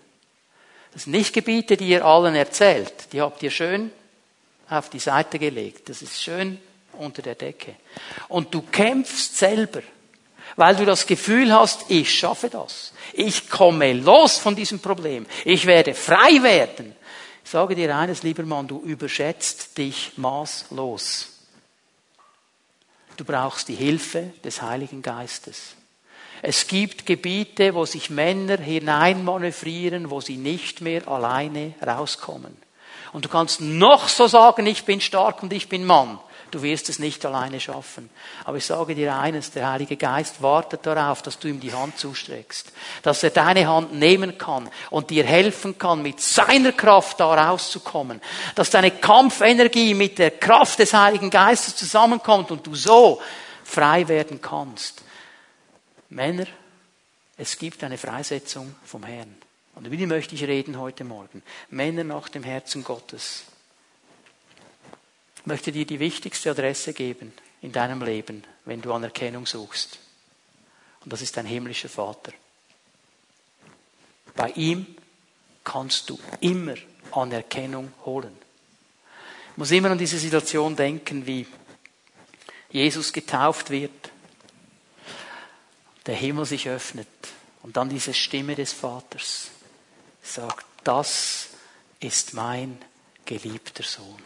[0.93, 3.14] Das sind nicht Gebiete, die ihr allen erzählt.
[3.14, 3.91] Die habt ihr schön
[4.70, 5.89] auf die Seite gelegt.
[5.89, 6.59] Das ist schön
[6.94, 7.76] unter der Decke.
[8.28, 9.82] Und du kämpfst selber,
[10.56, 12.94] weil du das Gefühl hast, ich schaffe das.
[13.14, 15.26] Ich komme los von diesem Problem.
[15.46, 16.96] Ich werde frei werden.
[17.44, 21.28] Ich sage dir eines, lieber Mann, du überschätzt dich maßlos.
[23.18, 25.76] Du brauchst die Hilfe des Heiligen Geistes.
[26.42, 32.58] Es gibt Gebiete, wo sich Männer hineinmanövrieren, wo sie nicht mehr alleine rauskommen.
[33.14, 36.20] Und du kannst noch so sagen, ich bin stark und ich bin Mann.
[36.52, 38.10] Du wirst es nicht alleine schaffen.
[38.43, 41.97] Aber ich sage dir eines, der Heilige Geist wartet darauf, dass du ihm die Hand
[41.97, 42.72] zustreckst.
[43.02, 48.22] Dass er deine Hand nehmen kann und dir helfen kann, mit seiner Kraft da rauszukommen.
[48.56, 53.22] Dass deine Kampfenergie mit der Kraft des Heiligen Geistes zusammenkommt und du so
[53.64, 55.02] frei werden kannst.
[56.10, 56.45] Männer,
[57.38, 59.36] es gibt eine Freisetzung vom Herrn.
[59.76, 61.41] Und über die möchte ich reden heute Morgen.
[61.70, 63.45] Männer nach dem Herzen Gottes.
[65.42, 70.00] Ich möchte dir die wichtigste Adresse geben in deinem Leben, wenn du Anerkennung suchst.
[71.04, 72.32] Und das ist dein himmlischer Vater.
[74.36, 74.86] Bei ihm
[75.64, 76.76] kannst du immer
[77.12, 78.38] Anerkennung holen.
[79.52, 81.46] Ich muss immer an diese Situation denken, wie
[82.70, 84.12] Jesus getauft wird
[86.06, 87.08] der Himmel sich öffnet
[87.62, 89.52] und dann diese Stimme des Vaters
[90.24, 91.50] sagt, das
[92.00, 92.80] ist mein
[93.26, 94.22] geliebter Sohn.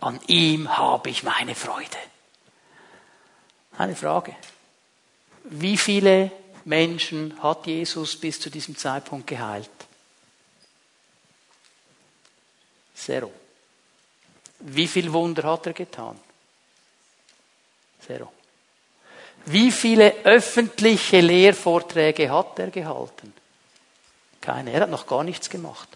[0.00, 1.98] An ihm habe ich meine Freude.
[3.76, 4.34] Eine Frage.
[5.44, 6.30] Wie viele
[6.64, 9.70] Menschen hat Jesus bis zu diesem Zeitpunkt geheilt?
[12.94, 13.32] Zero.
[14.60, 16.18] Wie viel Wunder hat er getan?
[18.06, 18.32] Zero.
[19.46, 23.34] Wie viele öffentliche Lehrvorträge hat er gehalten?
[24.40, 24.72] Keine.
[24.72, 25.88] Er hat noch gar nichts gemacht.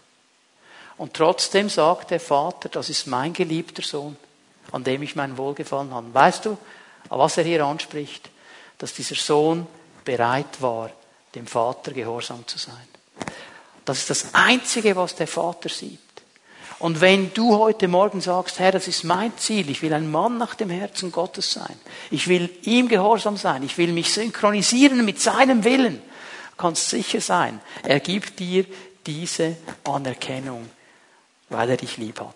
[0.99, 4.17] Und trotzdem sagt der Vater, das ist mein geliebter Sohn,
[4.73, 6.13] an dem ich mein Wohlgefallen habe.
[6.13, 6.57] Weißt du,
[7.07, 8.29] was er hier anspricht?
[8.77, 9.65] Dass dieser Sohn
[10.03, 10.91] bereit war,
[11.35, 12.75] dem Vater gehorsam zu sein.
[13.85, 15.99] Das ist das Einzige, was der Vater sieht.
[16.79, 20.37] Und wenn du heute Morgen sagst, Herr, das ist mein Ziel, ich will ein Mann
[20.37, 21.79] nach dem Herzen Gottes sein,
[22.11, 26.01] ich will ihm gehorsam sein, ich will mich synchronisieren mit seinem Willen,
[26.57, 28.65] kannst sicher sein, er gibt dir
[29.05, 30.69] diese Anerkennung,
[31.49, 32.35] weil er dich lieb hat.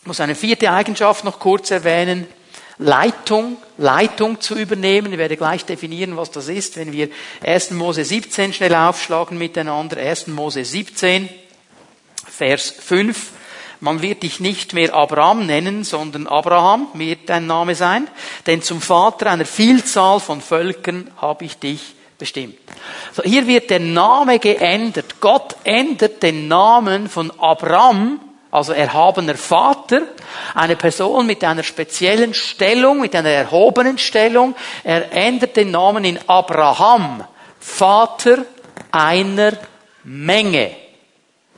[0.00, 2.26] Ich muss eine vierte Eigenschaft noch kurz erwähnen.
[2.78, 5.12] Leitung, Leitung zu übernehmen.
[5.12, 7.08] Ich werde gleich definieren, was das ist, wenn wir
[7.44, 7.72] 1.
[7.72, 9.96] Mose 17 schnell aufschlagen miteinander.
[9.96, 10.28] 1.
[10.28, 11.28] Mose 17,
[12.26, 13.32] Vers 5.
[13.80, 18.08] Man wird dich nicht mehr Abraham nennen, sondern Abraham wird dein Name sein,
[18.46, 22.58] denn zum Vater einer Vielzahl von Völkern habe ich dich bestimmt.
[23.12, 25.20] So, hier wird der Name geändert.
[25.20, 30.02] Gott ändert den Namen von Abraham, also erhabener Vater,
[30.54, 34.54] eine Person mit einer speziellen Stellung, mit einer erhobenen Stellung.
[34.84, 37.24] Er ändert den Namen in Abraham,
[37.60, 38.44] Vater
[38.90, 39.52] einer
[40.04, 40.70] Menge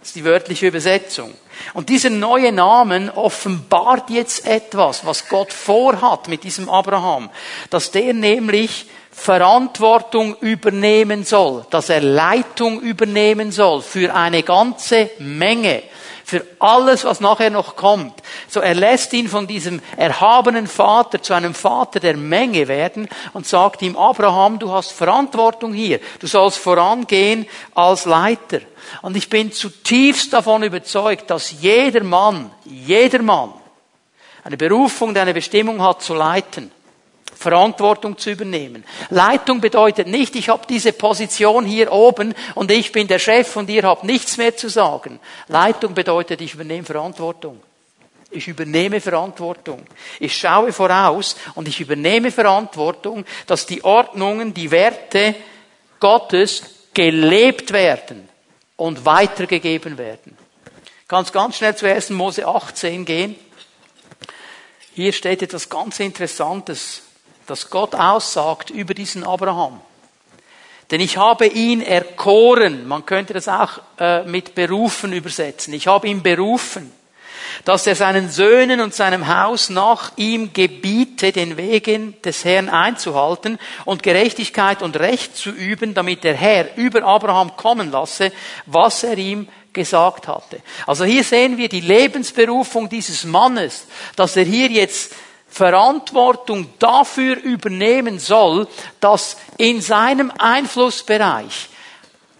[0.00, 1.34] Das ist die wörtliche Übersetzung.
[1.74, 7.30] Und dieser neue Namen offenbart jetzt etwas, was Gott vorhat mit diesem Abraham.
[7.68, 15.82] Dass der nämlich Verantwortung übernehmen soll, dass er Leitung übernehmen soll für eine ganze Menge,
[16.24, 18.22] für alles, was nachher noch kommt.
[18.48, 23.46] So er lässt ihn von diesem erhabenen Vater zu einem Vater der Menge werden und
[23.46, 28.61] sagt ihm, Abraham, du hast Verantwortung hier, du sollst vorangehen als Leiter.
[29.02, 33.52] Und ich bin zutiefst davon überzeugt, dass jeder Mann, jeder Mann
[34.44, 36.70] eine Berufung, eine Bestimmung hat zu leiten.
[37.41, 38.84] Verantwortung zu übernehmen.
[39.09, 43.70] Leitung bedeutet nicht, ich habe diese Position hier oben und ich bin der Chef und
[43.70, 45.18] ihr habt nichts mehr zu sagen.
[45.49, 47.59] Leitung bedeutet, ich übernehme Verantwortung.
[48.30, 49.86] Ich übernehme Verantwortung.
[50.18, 55.34] Ich schaue voraus und ich übernehme Verantwortung, dass die Ordnungen, die Werte
[55.99, 56.62] Gottes
[56.93, 58.28] gelebt werden
[58.76, 60.36] und weitergegeben werden.
[61.01, 62.11] Ich kann ganz schnell zu 1.
[62.11, 63.34] Mose 18 gehen.
[64.95, 67.01] Hier steht etwas ganz Interessantes
[67.51, 69.80] dass Gott aussagt über diesen Abraham.
[70.90, 75.74] Denn ich habe ihn erkoren, man könnte das auch äh, mit berufen übersetzen.
[75.74, 76.92] Ich habe ihn berufen,
[77.64, 83.59] dass er seinen Söhnen und seinem Haus nach ihm gebiete, den Wegen des Herrn einzuhalten
[83.84, 88.32] und Gerechtigkeit und Recht zu üben, damit der Herr über Abraham kommen lasse,
[88.66, 90.61] was er ihm gesagt hatte.
[90.86, 93.86] Also hier sehen wir die Lebensberufung dieses Mannes,
[94.16, 95.14] dass er hier jetzt
[95.51, 98.68] Verantwortung dafür übernehmen soll,
[99.01, 101.68] dass in seinem Einflussbereich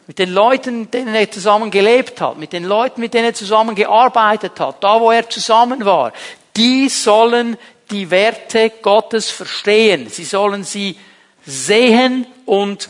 [0.07, 3.35] mit den Leuten, mit denen er zusammen gelebt hat, mit den Leuten, mit denen er
[3.35, 6.13] zusammen gearbeitet hat, da wo er zusammen war,
[6.57, 7.57] die sollen
[7.91, 10.09] die Werte Gottes verstehen.
[10.09, 10.97] Sie sollen sie
[11.45, 12.89] sehen und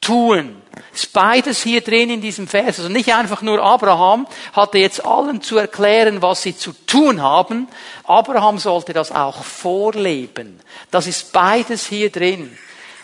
[0.00, 0.62] tun.
[0.92, 2.78] Ist beides hier drin in diesem Vers.
[2.78, 7.68] Also nicht einfach nur Abraham hatte jetzt allen zu erklären, was sie zu tun haben.
[8.04, 10.60] Abraham sollte das auch vorleben.
[10.90, 12.56] Das ist beides hier drin.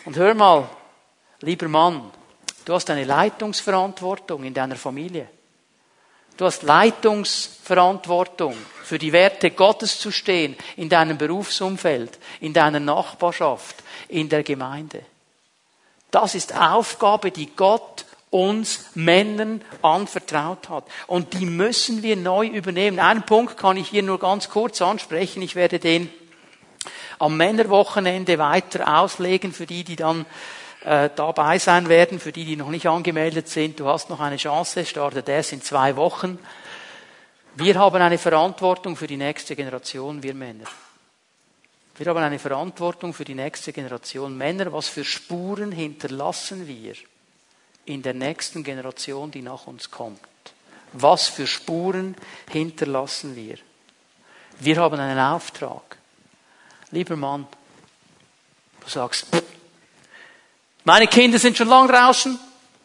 [0.04, 0.68] Und hör mal,
[1.40, 2.10] lieber Mann,
[2.64, 5.28] du hast eine Leitungsverantwortung in deiner Familie.
[6.36, 13.76] Du hast Leitungsverantwortung für die Werte Gottes zu stehen in deinem Berufsumfeld, in deiner Nachbarschaft,
[14.08, 15.04] in der Gemeinde.
[16.12, 20.84] Das ist Aufgabe, die Gott uns Männern anvertraut hat.
[21.06, 23.00] Und die müssen wir neu übernehmen.
[23.00, 25.42] Einen Punkt kann ich hier nur ganz kurz ansprechen.
[25.42, 26.10] Ich werde den
[27.18, 30.26] am Männerwochenende weiter auslegen für die, die dann
[30.84, 33.80] äh, dabei sein werden, für die, die noch nicht angemeldet sind.
[33.80, 36.38] Du hast noch eine Chance, startet erst in zwei Wochen.
[37.54, 40.64] Wir haben eine Verantwortung für die nächste Generation, wir Männer.
[41.98, 44.36] Wir haben eine Verantwortung für die nächste Generation.
[44.36, 46.94] Männer, was für Spuren hinterlassen wir
[47.84, 50.20] in der nächsten Generation, die nach uns kommt?
[50.92, 52.16] Was für Spuren
[52.50, 53.58] hinterlassen wir?
[54.58, 55.98] Wir haben einen Auftrag.
[56.90, 57.46] Lieber Mann,
[58.80, 59.26] du sagst,
[60.84, 62.38] meine Kinder sind schon lang draußen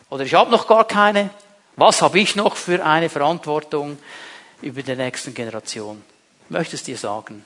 [0.10, 1.30] oder ich habe noch gar keine.
[1.76, 3.98] Was habe ich noch für eine Verantwortung
[4.62, 6.04] über die nächsten Generation?
[6.46, 7.44] Ich möchte es dir sagen.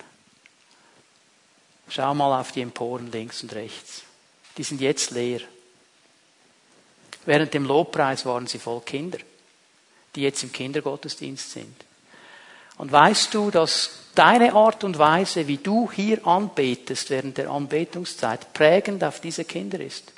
[1.93, 4.03] Schau mal auf die Emporen links und rechts.
[4.57, 5.41] Die sind jetzt leer.
[7.25, 9.17] Während dem Lobpreis waren sie voll Kinder,
[10.15, 11.75] die jetzt im Kindergottesdienst sind.
[12.77, 18.53] Und weißt du, dass deine Art und Weise, wie du hier anbetest während der Anbetungszeit,
[18.53, 20.13] prägend auf diese Kinder ist?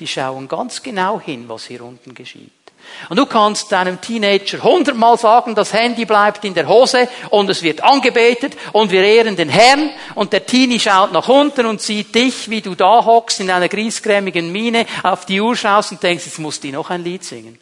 [0.00, 2.63] Die schauen ganz genau hin, was hier unten geschieht.
[3.08, 7.62] Und du kannst deinem Teenager hundertmal sagen, das Handy bleibt in der Hose und es
[7.62, 12.14] wird angebetet und wir ehren den Herrn und der Teenie schaut nach unten und sieht
[12.14, 16.26] dich, wie du da hockst in einer griesgrämigen Miene, auf die Uhr schaust und denkst,
[16.26, 17.58] jetzt muss die noch ein Lied singen.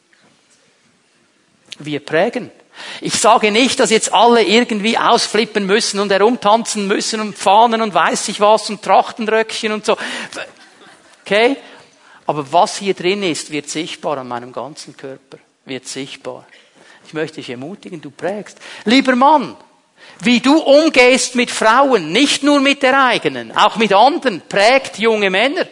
[1.79, 2.51] Wir prägen.
[3.01, 7.95] Ich sage nicht, dass jetzt alle irgendwie ausflippen müssen und herumtanzen müssen und Fahnen und
[7.95, 9.97] weiß ich was und Trachtenröckchen und so.
[11.25, 11.57] Okay?
[12.27, 15.39] Aber was hier drin ist, wird sichtbar an meinem ganzen Körper.
[15.65, 16.47] Wird sichtbar.
[17.07, 18.59] Ich möchte dich ermutigen, du prägst.
[18.85, 19.57] Lieber Mann,
[20.21, 25.31] wie du umgehst mit Frauen, nicht nur mit der eigenen, auch mit anderen, prägt junge
[25.31, 25.67] Männer.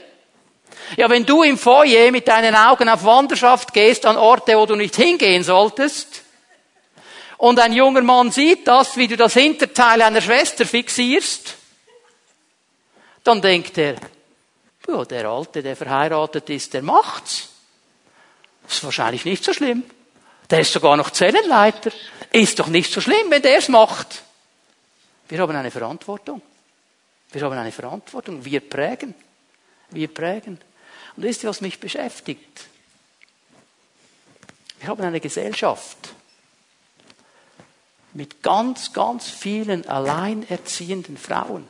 [0.97, 4.75] Ja, wenn du im Foyer mit deinen Augen auf Wanderschaft gehst an Orte, wo du
[4.75, 6.23] nicht hingehen solltest,
[7.37, 11.57] und ein junger Mann sieht das, wie du das Hinterteil einer Schwester fixierst,
[13.25, 13.95] dann denkt er,
[14.91, 17.49] ja, der Alte, der verheiratet ist, der macht's.
[18.65, 19.85] Das ist wahrscheinlich nicht so schlimm.
[20.49, 21.93] Der ist sogar noch Zellenleiter.
[22.33, 24.23] Ist doch nicht so schlimm, wenn der es macht.
[25.29, 26.43] Wir haben eine Verantwortung.
[27.33, 28.45] Wir haben eine Verantwortung.
[28.45, 29.15] Wir prägen.
[29.91, 30.61] Wir prägen.
[31.17, 32.67] Und wisst ihr, was mich beschäftigt?
[34.81, 36.15] Wir haben eine Gesellschaft,
[38.13, 41.69] mit ganz, ganz vielen alleinerziehenden Frauen,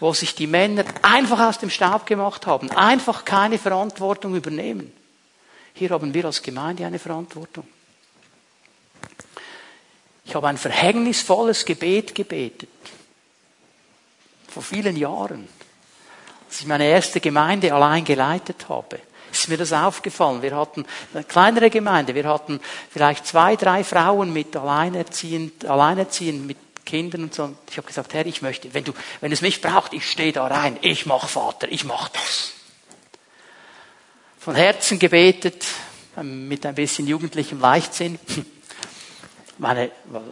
[0.00, 4.92] wo sich die Männer einfach aus dem Staub gemacht haben, einfach keine Verantwortung übernehmen.
[5.74, 7.66] Hier haben wir als Gemeinde eine Verantwortung.
[10.24, 12.68] Ich habe ein verhängnisvolles Gebet gebetet.
[14.48, 15.48] Vor vielen Jahren.
[16.48, 18.98] Als ich meine erste Gemeinde allein geleitet habe,
[19.30, 20.42] ist mir das aufgefallen.
[20.42, 22.14] Wir hatten eine kleinere Gemeinde.
[22.14, 26.56] Wir hatten vielleicht zwei, drei Frauen mit alleinerziehend, alleinerziehend mit
[26.86, 27.54] Kindern und so.
[27.70, 30.46] Ich habe gesagt, Herr, ich möchte, wenn du, wenn es mich braucht, ich stehe da
[30.46, 30.78] rein.
[30.80, 32.52] Ich mach Vater, ich mach das.
[34.38, 35.66] Von Herzen gebetet,
[36.22, 38.18] mit ein bisschen jugendlichem Leichtsinn
[39.58, 39.90] meine,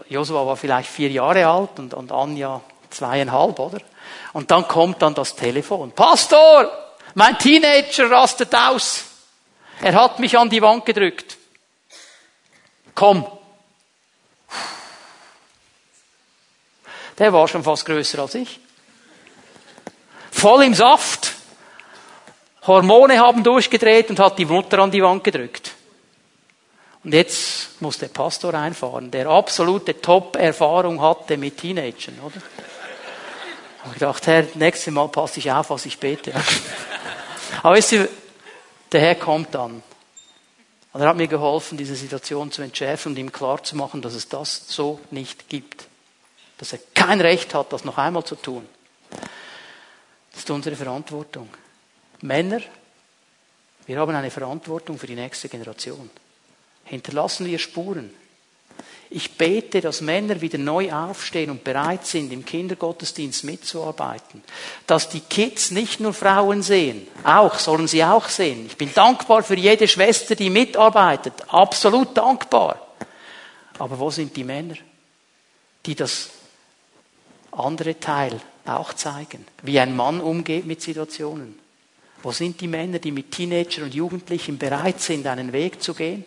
[0.08, 3.78] Josua war vielleicht vier Jahre alt und, und Anja zweieinhalb, oder?
[4.32, 5.92] Und dann kommt dann das Telefon.
[5.92, 6.70] Pastor,
[7.14, 9.04] mein Teenager rastet aus.
[9.80, 11.36] Er hat mich an die Wand gedrückt.
[12.94, 13.26] Komm.
[17.18, 18.60] Der war schon fast größer als ich.
[20.30, 21.32] Voll im Saft.
[22.66, 25.72] Hormone haben durchgedreht und hat die Mutter an die Wand gedrückt.
[27.04, 32.36] Und jetzt muss der Pastor einfahren, der absolute Top-Erfahrung hatte mit Teenagern, oder?
[32.36, 36.32] Ich habe gedacht, Herr, nächstes Mal passe ich auf, was ich bete.
[37.62, 38.08] Aber wisst ihr,
[38.90, 39.82] der Herr kommt dann.
[40.94, 44.68] Und er hat mir geholfen, diese Situation zu entschärfen und ihm klarzumachen, dass es das
[44.68, 45.86] so nicht gibt.
[46.56, 48.66] Dass er kein Recht hat, das noch einmal zu tun.
[50.30, 51.48] Das ist unsere Verantwortung.
[52.22, 52.60] Männer,
[53.86, 56.10] wir haben eine Verantwortung für die nächste Generation
[56.84, 58.10] hinterlassen wir Spuren.
[59.10, 64.42] Ich bete, dass Männer wieder neu aufstehen und bereit sind, im Kindergottesdienst mitzuarbeiten.
[64.86, 68.66] Dass die Kids nicht nur Frauen sehen, auch, sollen sie auch sehen.
[68.66, 71.34] Ich bin dankbar für jede Schwester, die mitarbeitet.
[71.48, 72.88] Absolut dankbar.
[73.78, 74.76] Aber wo sind die Männer,
[75.86, 76.30] die das
[77.58, 79.46] andere Teil auch zeigen?
[79.62, 81.58] Wie ein Mann umgeht mit Situationen.
[82.22, 86.24] Wo sind die Männer, die mit Teenagern und Jugendlichen bereit sind, einen Weg zu gehen?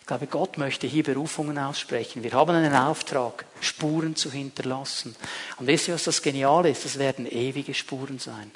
[0.00, 2.22] Ich glaube, Gott möchte hier Berufungen aussprechen.
[2.22, 5.14] Wir haben einen Auftrag, Spuren zu hinterlassen.
[5.58, 6.84] Und wisst ihr, was das Geniale ist?
[6.84, 8.50] Das werden ewige Spuren sein.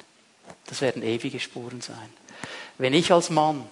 [0.65, 2.09] Das werden ewige Spuren sein.
[2.77, 3.63] Wenn ich als Mann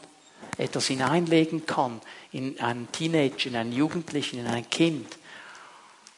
[0.58, 2.00] etwas hineinlegen kann
[2.32, 5.18] in einen Teenager, in einen Jugendlichen, in ein Kind,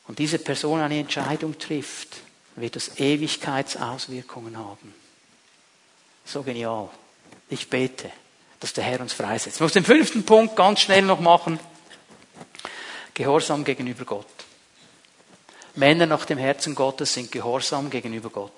[0.08, 2.18] und diese Person eine Entscheidung trifft,
[2.55, 4.93] wird das Ewigkeitsauswirkungen haben.
[6.26, 6.89] So genial.
[7.49, 8.12] Ich bete
[8.60, 9.58] dass der Herr uns freisetzt.
[9.58, 11.60] Ich muss den fünften Punkt ganz schnell noch machen.
[13.14, 14.26] Gehorsam gegenüber Gott.
[15.76, 18.51] Männer nach dem Herzen Gottes sind gehorsam gegenüber Gott.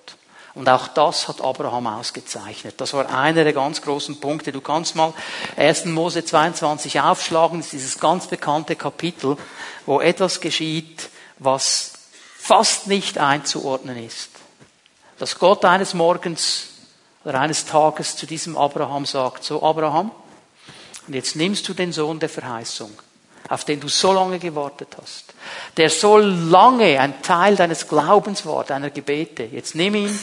[0.56, 2.76] Und auch das hat Abraham ausgezeichnet.
[2.78, 4.52] Das war einer der ganz großen Punkte.
[4.52, 5.14] Du kannst mal
[5.58, 5.86] 1.
[5.86, 7.60] Mose 22 aufschlagen.
[7.60, 9.38] Das ist dieses ganz bekannte Kapitel,
[9.86, 11.10] wo etwas geschieht,
[11.40, 11.94] was
[12.38, 14.30] fast nicht einzuordnen ist.
[15.18, 16.68] Dass Gott eines Morgens
[17.26, 20.12] oder eines Tages zu diesem Abraham sagt, so Abraham,
[21.08, 22.92] und jetzt nimmst du den Sohn der Verheißung,
[23.50, 25.34] auf den du so lange gewartet hast,
[25.76, 29.44] der so lange ein Teil deines Glaubens war, deiner Gebete.
[29.44, 30.20] Jetzt nimm ihn,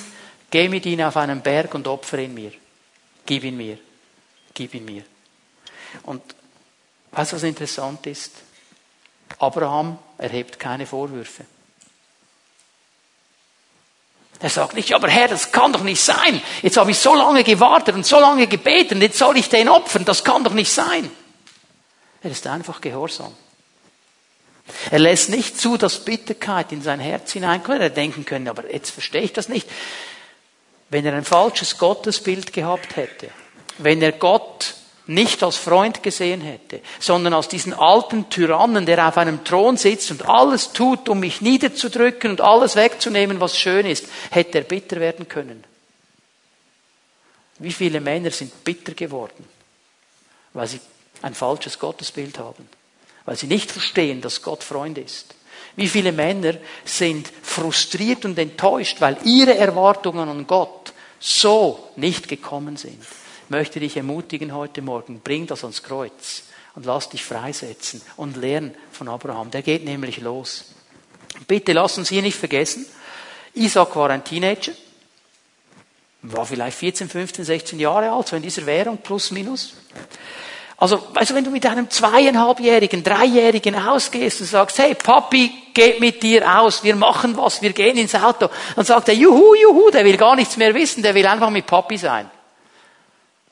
[0.51, 2.53] geh mit ihm auf einen Berg und opfere ihn mir.
[3.27, 3.79] Gib ihn mir.
[4.55, 5.03] Gib ihn mir.
[6.05, 6.23] Und
[7.11, 8.33] weißt du, was interessant ist?
[9.39, 11.45] Abraham erhebt keine Vorwürfe.
[14.41, 16.43] Er sagt nicht, aber Herr, das kann doch nicht sein.
[16.63, 20.05] Jetzt habe ich so lange gewartet und so lange gebeten, jetzt soll ich den opfern.
[20.05, 21.11] Das kann doch nicht sein.
[22.23, 23.33] Er ist einfach gehorsam.
[24.91, 27.81] Er lässt nicht zu, dass Bitterkeit in sein Herz hineinkommt.
[27.81, 29.69] Er denken können, aber jetzt verstehe ich das nicht.
[30.91, 33.31] Wenn er ein falsches Gottesbild gehabt hätte,
[33.79, 34.75] wenn er Gott
[35.09, 40.11] nicht als Freund gesehen hätte, sondern als diesen alten Tyrannen, der auf einem Thron sitzt
[40.11, 44.99] und alles tut, um mich niederzudrücken und alles wegzunehmen, was schön ist, hätte er bitter
[44.99, 45.63] werden können.
[47.59, 49.49] Wie viele Männer sind bitter geworden,
[50.53, 50.81] weil sie
[51.23, 52.69] ein falsches Gottesbild haben,
[53.25, 55.35] weil sie nicht verstehen, dass Gott Freund ist.
[55.77, 56.55] Wie viele Männer
[56.85, 63.03] sind frustriert und enttäuscht, weil ihre Erwartungen an Gott so nicht gekommen sind
[63.49, 66.45] möchte dich ermutigen heute Morgen, bring das ans Kreuz
[66.75, 69.51] und lass dich freisetzen und lern von Abraham.
[69.51, 70.75] Der geht nämlich los.
[71.47, 72.87] Bitte lass uns hier nicht vergessen,
[73.55, 74.73] Isaac war ein Teenager,
[76.23, 79.75] war vielleicht 14, 15, 16 Jahre alt, so in dieser Währung, plus minus.
[80.79, 86.01] Also, weißt du, wenn du mit einem zweieinhalbjährigen, dreijährigen ausgehst und sagst, hey, Papi, geht
[86.01, 89.91] mit dir aus, wir machen was, wir gehen ins Auto, dann sagt er, juhu, juhu,
[89.91, 92.31] der will gar nichts mehr wissen, der will einfach mit Papi sein.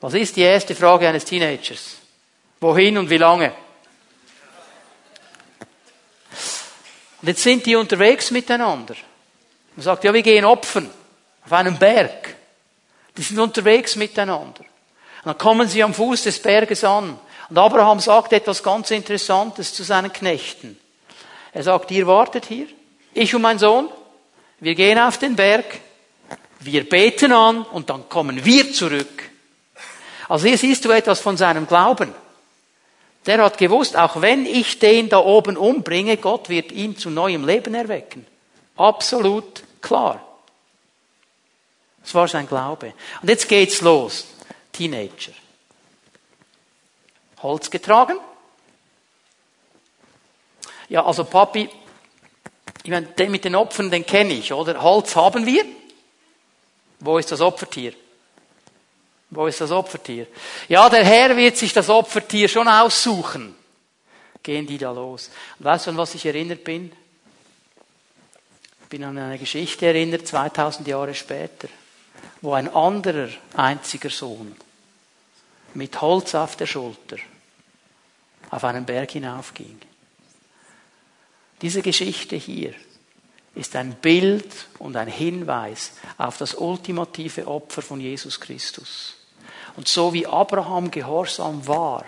[0.05, 1.95] Was ist die erste Frage eines Teenagers?
[2.59, 3.51] Wohin und wie lange?
[7.23, 8.93] Und jetzt sind die unterwegs miteinander.
[9.75, 10.91] Man sagt, ja, wir gehen opfern
[11.43, 12.35] auf einem Berg.
[13.17, 14.59] Die sind unterwegs miteinander.
[14.59, 17.19] Und dann kommen sie am Fuß des Berges an.
[17.49, 20.77] Und Abraham sagt etwas ganz Interessantes zu seinen Knechten.
[21.51, 22.67] Er sagt, ihr wartet hier,
[23.15, 23.89] ich und mein Sohn,
[24.59, 25.65] wir gehen auf den Berg,
[26.59, 29.31] wir beten an und dann kommen wir zurück.
[30.27, 32.13] Also hier siehst du etwas von seinem Glauben.
[33.25, 37.45] Der hat gewusst, auch wenn ich den da oben umbringe, Gott wird ihn zu neuem
[37.45, 38.25] Leben erwecken.
[38.75, 40.21] Absolut klar.
[42.03, 42.93] Das war sein Glaube.
[43.21, 44.27] Und jetzt geht's los.
[44.71, 45.31] Teenager.
[47.41, 48.19] Holz getragen.
[50.89, 51.69] Ja, also Papi,
[52.83, 54.81] ich meine, den mit den Opfern, den kenne ich, oder?
[54.83, 55.65] Holz haben wir.
[56.99, 57.93] Wo ist das Opfertier?
[59.35, 60.27] Wo ist das Opfertier?
[60.69, 63.53] Ja, der Herr wird sich das Opfertier schon aussuchen.
[64.41, 65.29] Gehen die da los.
[65.59, 66.91] Und weißt du, an was ich erinnert bin?
[68.83, 71.67] Ich bin an eine Geschichte erinnert, 2000 Jahre später,
[72.41, 74.55] wo ein anderer einziger Sohn
[75.73, 77.17] mit Holz auf der Schulter
[78.51, 79.81] auf einen Berg hinaufging.
[81.61, 82.73] Diese Geschichte hier
[83.53, 89.15] ist ein Bild und ein Hinweis auf das ultimative Opfer von Jesus Christus.
[89.77, 92.05] Und so wie Abraham gehorsam war,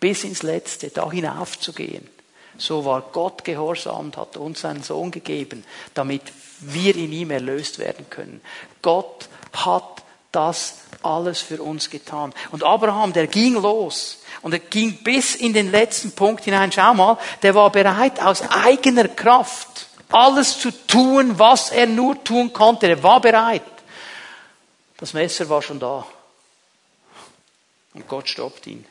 [0.00, 2.08] bis ins Letzte da hinaufzugehen,
[2.56, 6.22] so war Gott gehorsam und hat uns seinen Sohn gegeben, damit
[6.60, 8.40] wir in ihm erlöst werden können.
[8.82, 12.32] Gott hat das alles für uns getan.
[12.50, 16.72] Und Abraham, der ging los und er ging bis in den letzten Punkt hinein.
[16.72, 22.52] Schau mal, der war bereit aus eigener Kraft alles zu tun, was er nur tun
[22.52, 22.86] konnte.
[22.86, 23.62] Er war bereit.
[24.96, 26.06] Das Messer war schon da.
[27.94, 28.84] Und Gott stoppt ihn.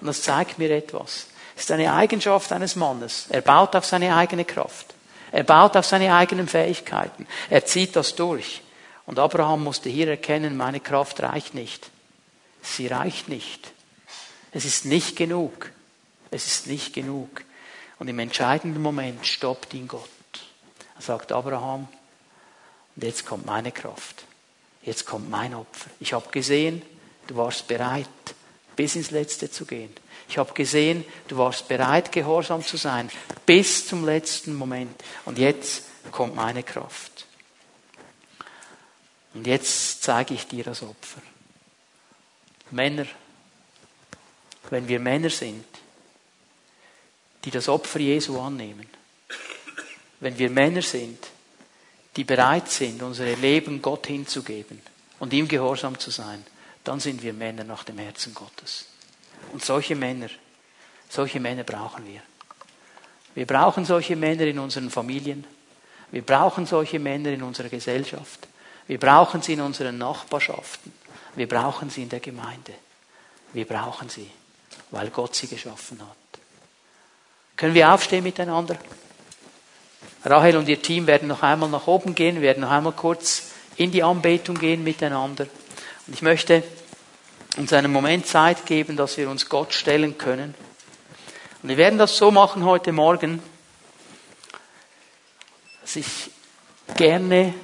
[0.00, 1.26] Und das zeigt mir etwas.
[1.56, 3.26] Es ist eine Eigenschaft eines Mannes.
[3.30, 4.94] Er baut auf seine eigene Kraft.
[5.32, 7.26] Er baut auf seine eigenen Fähigkeiten.
[7.50, 8.62] Er zieht das durch.
[9.06, 11.90] Und Abraham musste hier erkennen, meine Kraft reicht nicht.
[12.62, 13.72] Sie reicht nicht.
[14.52, 15.70] Es ist nicht genug.
[16.30, 17.42] Es ist nicht genug.
[17.98, 20.08] Und im entscheidenden Moment stoppt ihn Gott.
[20.96, 21.88] Er sagt Abraham,
[22.94, 24.24] und jetzt kommt meine Kraft.
[24.82, 25.90] Jetzt kommt mein Opfer.
[26.00, 26.82] Ich habe gesehen,
[27.28, 28.08] du warst bereit,
[28.74, 29.92] bis ins Letzte zu gehen.
[30.28, 33.10] Ich habe gesehen, du warst bereit, gehorsam zu sein,
[33.46, 35.02] bis zum letzten Moment.
[35.24, 37.26] Und jetzt kommt meine Kraft.
[39.34, 41.22] Und jetzt zeige ich dir das Opfer.
[42.70, 43.06] Männer,
[44.70, 45.64] wenn wir Männer sind,
[47.44, 48.88] die das Opfer Jesu annehmen,
[50.20, 51.18] wenn wir Männer sind,
[52.16, 54.80] die bereit sind, unser Leben Gott hinzugeben
[55.20, 56.44] und ihm gehorsam zu sein,
[56.88, 58.86] dann sind wir Männer nach dem Herzen Gottes.
[59.52, 60.28] Und solche Männer,
[61.10, 62.22] solche Männer brauchen wir.
[63.34, 65.46] Wir brauchen solche Männer in unseren Familien.
[66.10, 68.48] Wir brauchen solche Männer in unserer Gesellschaft.
[68.86, 70.94] Wir brauchen sie in unseren Nachbarschaften.
[71.36, 72.72] Wir brauchen sie in der Gemeinde.
[73.52, 74.30] Wir brauchen sie,
[74.90, 76.40] weil Gott sie geschaffen hat.
[77.54, 78.78] Können wir aufstehen miteinander?
[80.24, 83.90] Rahel und ihr Team werden noch einmal nach oben gehen, werden noch einmal kurz in
[83.90, 85.46] die Anbetung gehen miteinander.
[86.06, 86.62] Und ich möchte
[87.58, 90.54] uns einen Moment Zeit geben, dass wir uns Gott stellen können.
[91.62, 93.42] Und wir werden das so machen heute Morgen,
[95.82, 96.30] dass ich
[96.96, 97.54] gerne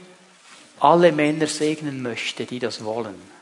[0.81, 3.34] alle Männer segnen möchte, die das wollen.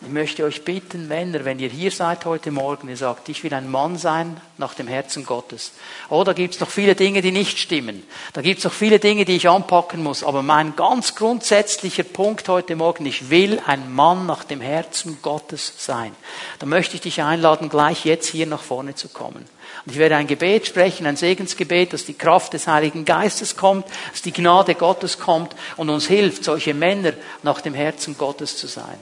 [0.00, 3.52] Ich möchte euch bitten, Männer, wenn ihr hier seid heute Morgen, ihr sagt, ich will
[3.52, 5.72] ein Mann sein nach dem Herzen Gottes.
[6.08, 8.04] Oh, da gibt's noch viele Dinge, die nicht stimmen.
[8.32, 10.22] Da gibt's noch viele Dinge, die ich anpacken muss.
[10.22, 15.72] Aber mein ganz grundsätzlicher Punkt heute Morgen, ich will ein Mann nach dem Herzen Gottes
[15.78, 16.14] sein.
[16.60, 19.46] Da möchte ich dich einladen, gleich jetzt hier nach vorne zu kommen.
[19.84, 23.84] Und ich werde ein Gebet sprechen, ein Segensgebet, dass die Kraft des Heiligen Geistes kommt,
[24.12, 28.68] dass die Gnade Gottes kommt und uns hilft, solche Männer nach dem Herzen Gottes zu
[28.68, 28.98] sein.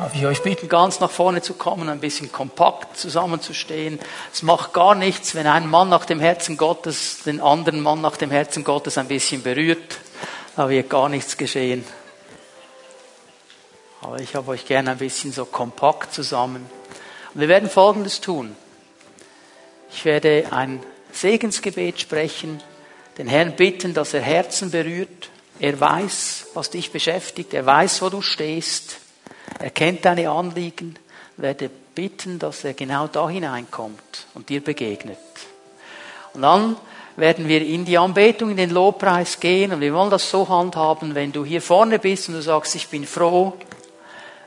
[0.00, 4.00] Darf ich euch bitten, ganz nach vorne zu kommen, ein bisschen kompakt zusammenzustehen.
[4.32, 8.16] Es macht gar nichts, wenn ein Mann nach dem Herzen Gottes den anderen Mann nach
[8.16, 9.98] dem Herzen Gottes ein bisschen berührt.
[10.56, 11.84] Da wird gar nichts geschehen.
[14.00, 16.64] Aber ich habe euch gerne ein bisschen so kompakt zusammen.
[17.34, 18.56] Und wir werden Folgendes tun.
[19.92, 20.82] Ich werde ein
[21.12, 22.62] Segensgebet sprechen,
[23.18, 25.28] den Herrn bitten, dass er Herzen berührt.
[25.58, 27.52] Er weiß, was dich beschäftigt.
[27.52, 28.96] Er weiß, wo du stehst.
[29.60, 30.96] Er kennt deine Anliegen,
[31.36, 35.18] werde bitten, dass er genau da hineinkommt und dir begegnet.
[36.32, 36.76] Und dann
[37.16, 41.14] werden wir in die Anbetung, in den Lobpreis gehen und wir wollen das so handhaben,
[41.14, 43.52] wenn du hier vorne bist und du sagst, ich bin froh,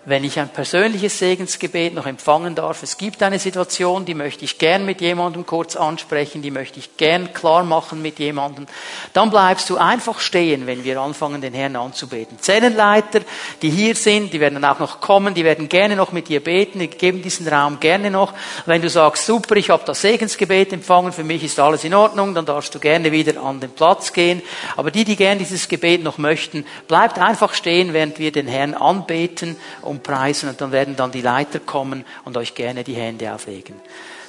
[0.05, 4.57] wenn ich ein persönliches Segensgebet noch empfangen darf, es gibt eine Situation, die möchte ich
[4.57, 8.67] gern mit jemandem kurz ansprechen, die möchte ich gern klar machen mit jemandem,
[9.13, 12.37] dann bleibst du einfach stehen, wenn wir anfangen, den Herrn anzubeten.
[12.39, 13.21] Zellenleiter,
[13.61, 16.43] die hier sind, die werden dann auch noch kommen, die werden gerne noch mit dir
[16.43, 18.33] beten, die geben diesen Raum gerne noch.
[18.65, 22.33] Wenn du sagst, super, ich habe das Segensgebet empfangen, für mich ist alles in Ordnung,
[22.33, 24.41] dann darfst du gerne wieder an den Platz gehen.
[24.75, 28.73] Aber die, die gern dieses Gebet noch möchten, bleibt einfach stehen, während wir den Herrn
[28.73, 29.55] anbeten
[29.93, 33.75] und preisen und dann werden dann die Leiter kommen und euch gerne die Hände auflegen.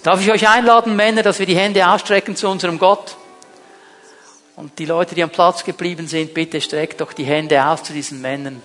[0.03, 3.17] Darf ich euch einladen, Männer, dass wir die Hände ausstrecken zu unserem Gott?
[4.57, 7.93] Und die Leute, die am Platz geblieben sind, bitte streckt doch die Hände aus zu
[7.95, 8.63] diesen Männern.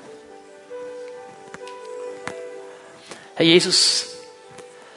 [3.36, 4.08] Herr Jesus,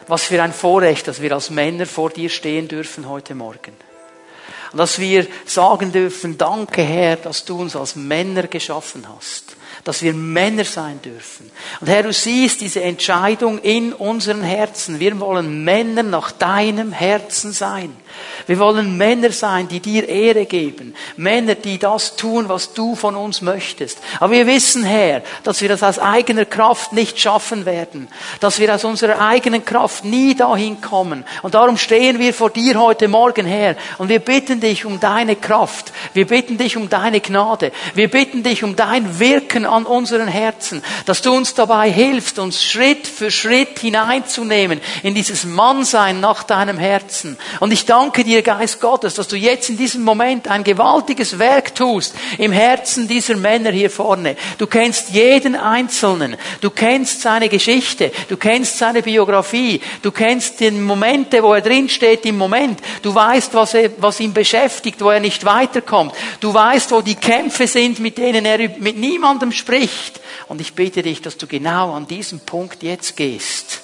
[0.09, 3.77] was für ein Vorrecht, dass wir als Männer vor dir stehen dürfen heute Morgen.
[4.73, 10.03] Und dass wir sagen dürfen, danke Herr, dass du uns als Männer geschaffen hast dass
[10.03, 11.51] wir Männer sein dürfen.
[11.81, 15.01] Und Herr, du siehst diese Entscheidung in unseren Herzen.
[15.01, 17.97] Wir wollen Männer nach deinem Herzen sein.
[18.47, 20.95] Wir wollen Männer sein, die dir Ehre geben.
[21.17, 23.99] Männer, die das tun, was du von uns möchtest.
[24.21, 28.09] Aber wir wissen, Herr, dass wir das aus eigener Kraft nicht schaffen werden.
[28.41, 31.25] Dass wir aus unserer eigenen Kraft nie dahin kommen.
[31.43, 33.77] Und darum stehen wir vor dir heute Morgen, Herr.
[33.99, 35.93] Und wir bitten dich um deine Kraft.
[36.13, 37.73] Wir bitten dich um deine Gnade.
[37.95, 40.83] Wir bitten dich um dein Wirken an unseren Herzen.
[41.07, 46.79] Dass du uns dabei hilfst, uns Schritt für Schritt hineinzunehmen in dieses Mannsein nach deinem
[46.79, 47.39] Herzen.
[47.61, 51.39] Und ich danke danke dir, Geist Gottes, dass du jetzt in diesem Moment ein gewaltiges
[51.39, 54.35] Werk tust im Herzen dieser Männer hier vorne.
[54.59, 56.37] Du kennst jeden Einzelnen.
[56.61, 58.11] Du kennst seine Geschichte.
[58.29, 59.81] Du kennst seine Biografie.
[60.03, 62.81] Du kennst die Momente, wo er drin steht im Moment.
[63.03, 66.13] Du weißt, was, er, was ihn beschäftigt, wo er nicht weiterkommt.
[66.41, 70.21] Du weißt, wo die Kämpfe sind, mit denen er mit niemandem spricht.
[70.49, 73.82] Und ich bitte dich, dass du genau an diesem Punkt jetzt gehst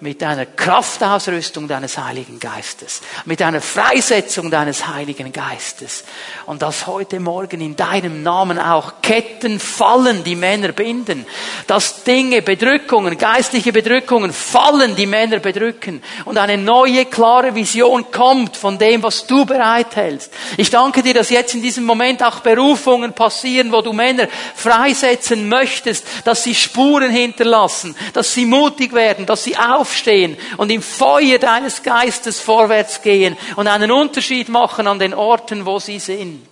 [0.00, 6.04] mit einer Kraftausrüstung deines Heiligen Geistes, mit einer Freisetzung deines Heiligen Geistes.
[6.46, 11.26] Und dass heute Morgen in deinem Namen auch Ketten fallen, die Männer binden.
[11.66, 16.02] Dass Dinge, Bedrückungen, geistliche Bedrückungen fallen, die Männer bedrücken.
[16.24, 20.32] Und eine neue, klare Vision kommt von dem, was du bereithältst.
[20.56, 25.48] Ich danke dir, dass jetzt in diesem Moment auch Berufungen passieren, wo du Männer freisetzen
[25.48, 30.82] möchtest, dass sie Spuren hinterlassen, dass sie mutig werden, dass sie auf aufstehen und im
[30.82, 36.46] Feuer deines Geistes vorwärts gehen und einen Unterschied machen an den Orten, wo sie sind.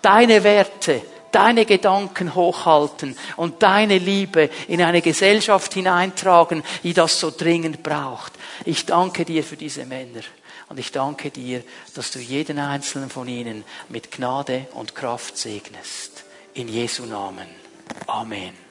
[0.00, 1.02] Deine Werte,
[1.32, 8.32] deine Gedanken hochhalten und deine Liebe in eine Gesellschaft hineintragen, die das so dringend braucht.
[8.64, 10.22] Ich danke dir für diese Männer.
[10.68, 11.62] Und ich danke dir,
[11.94, 16.24] dass du jeden einzelnen von ihnen mit Gnade und Kraft segnest.
[16.54, 17.46] In Jesu Namen.
[18.08, 18.65] Amen.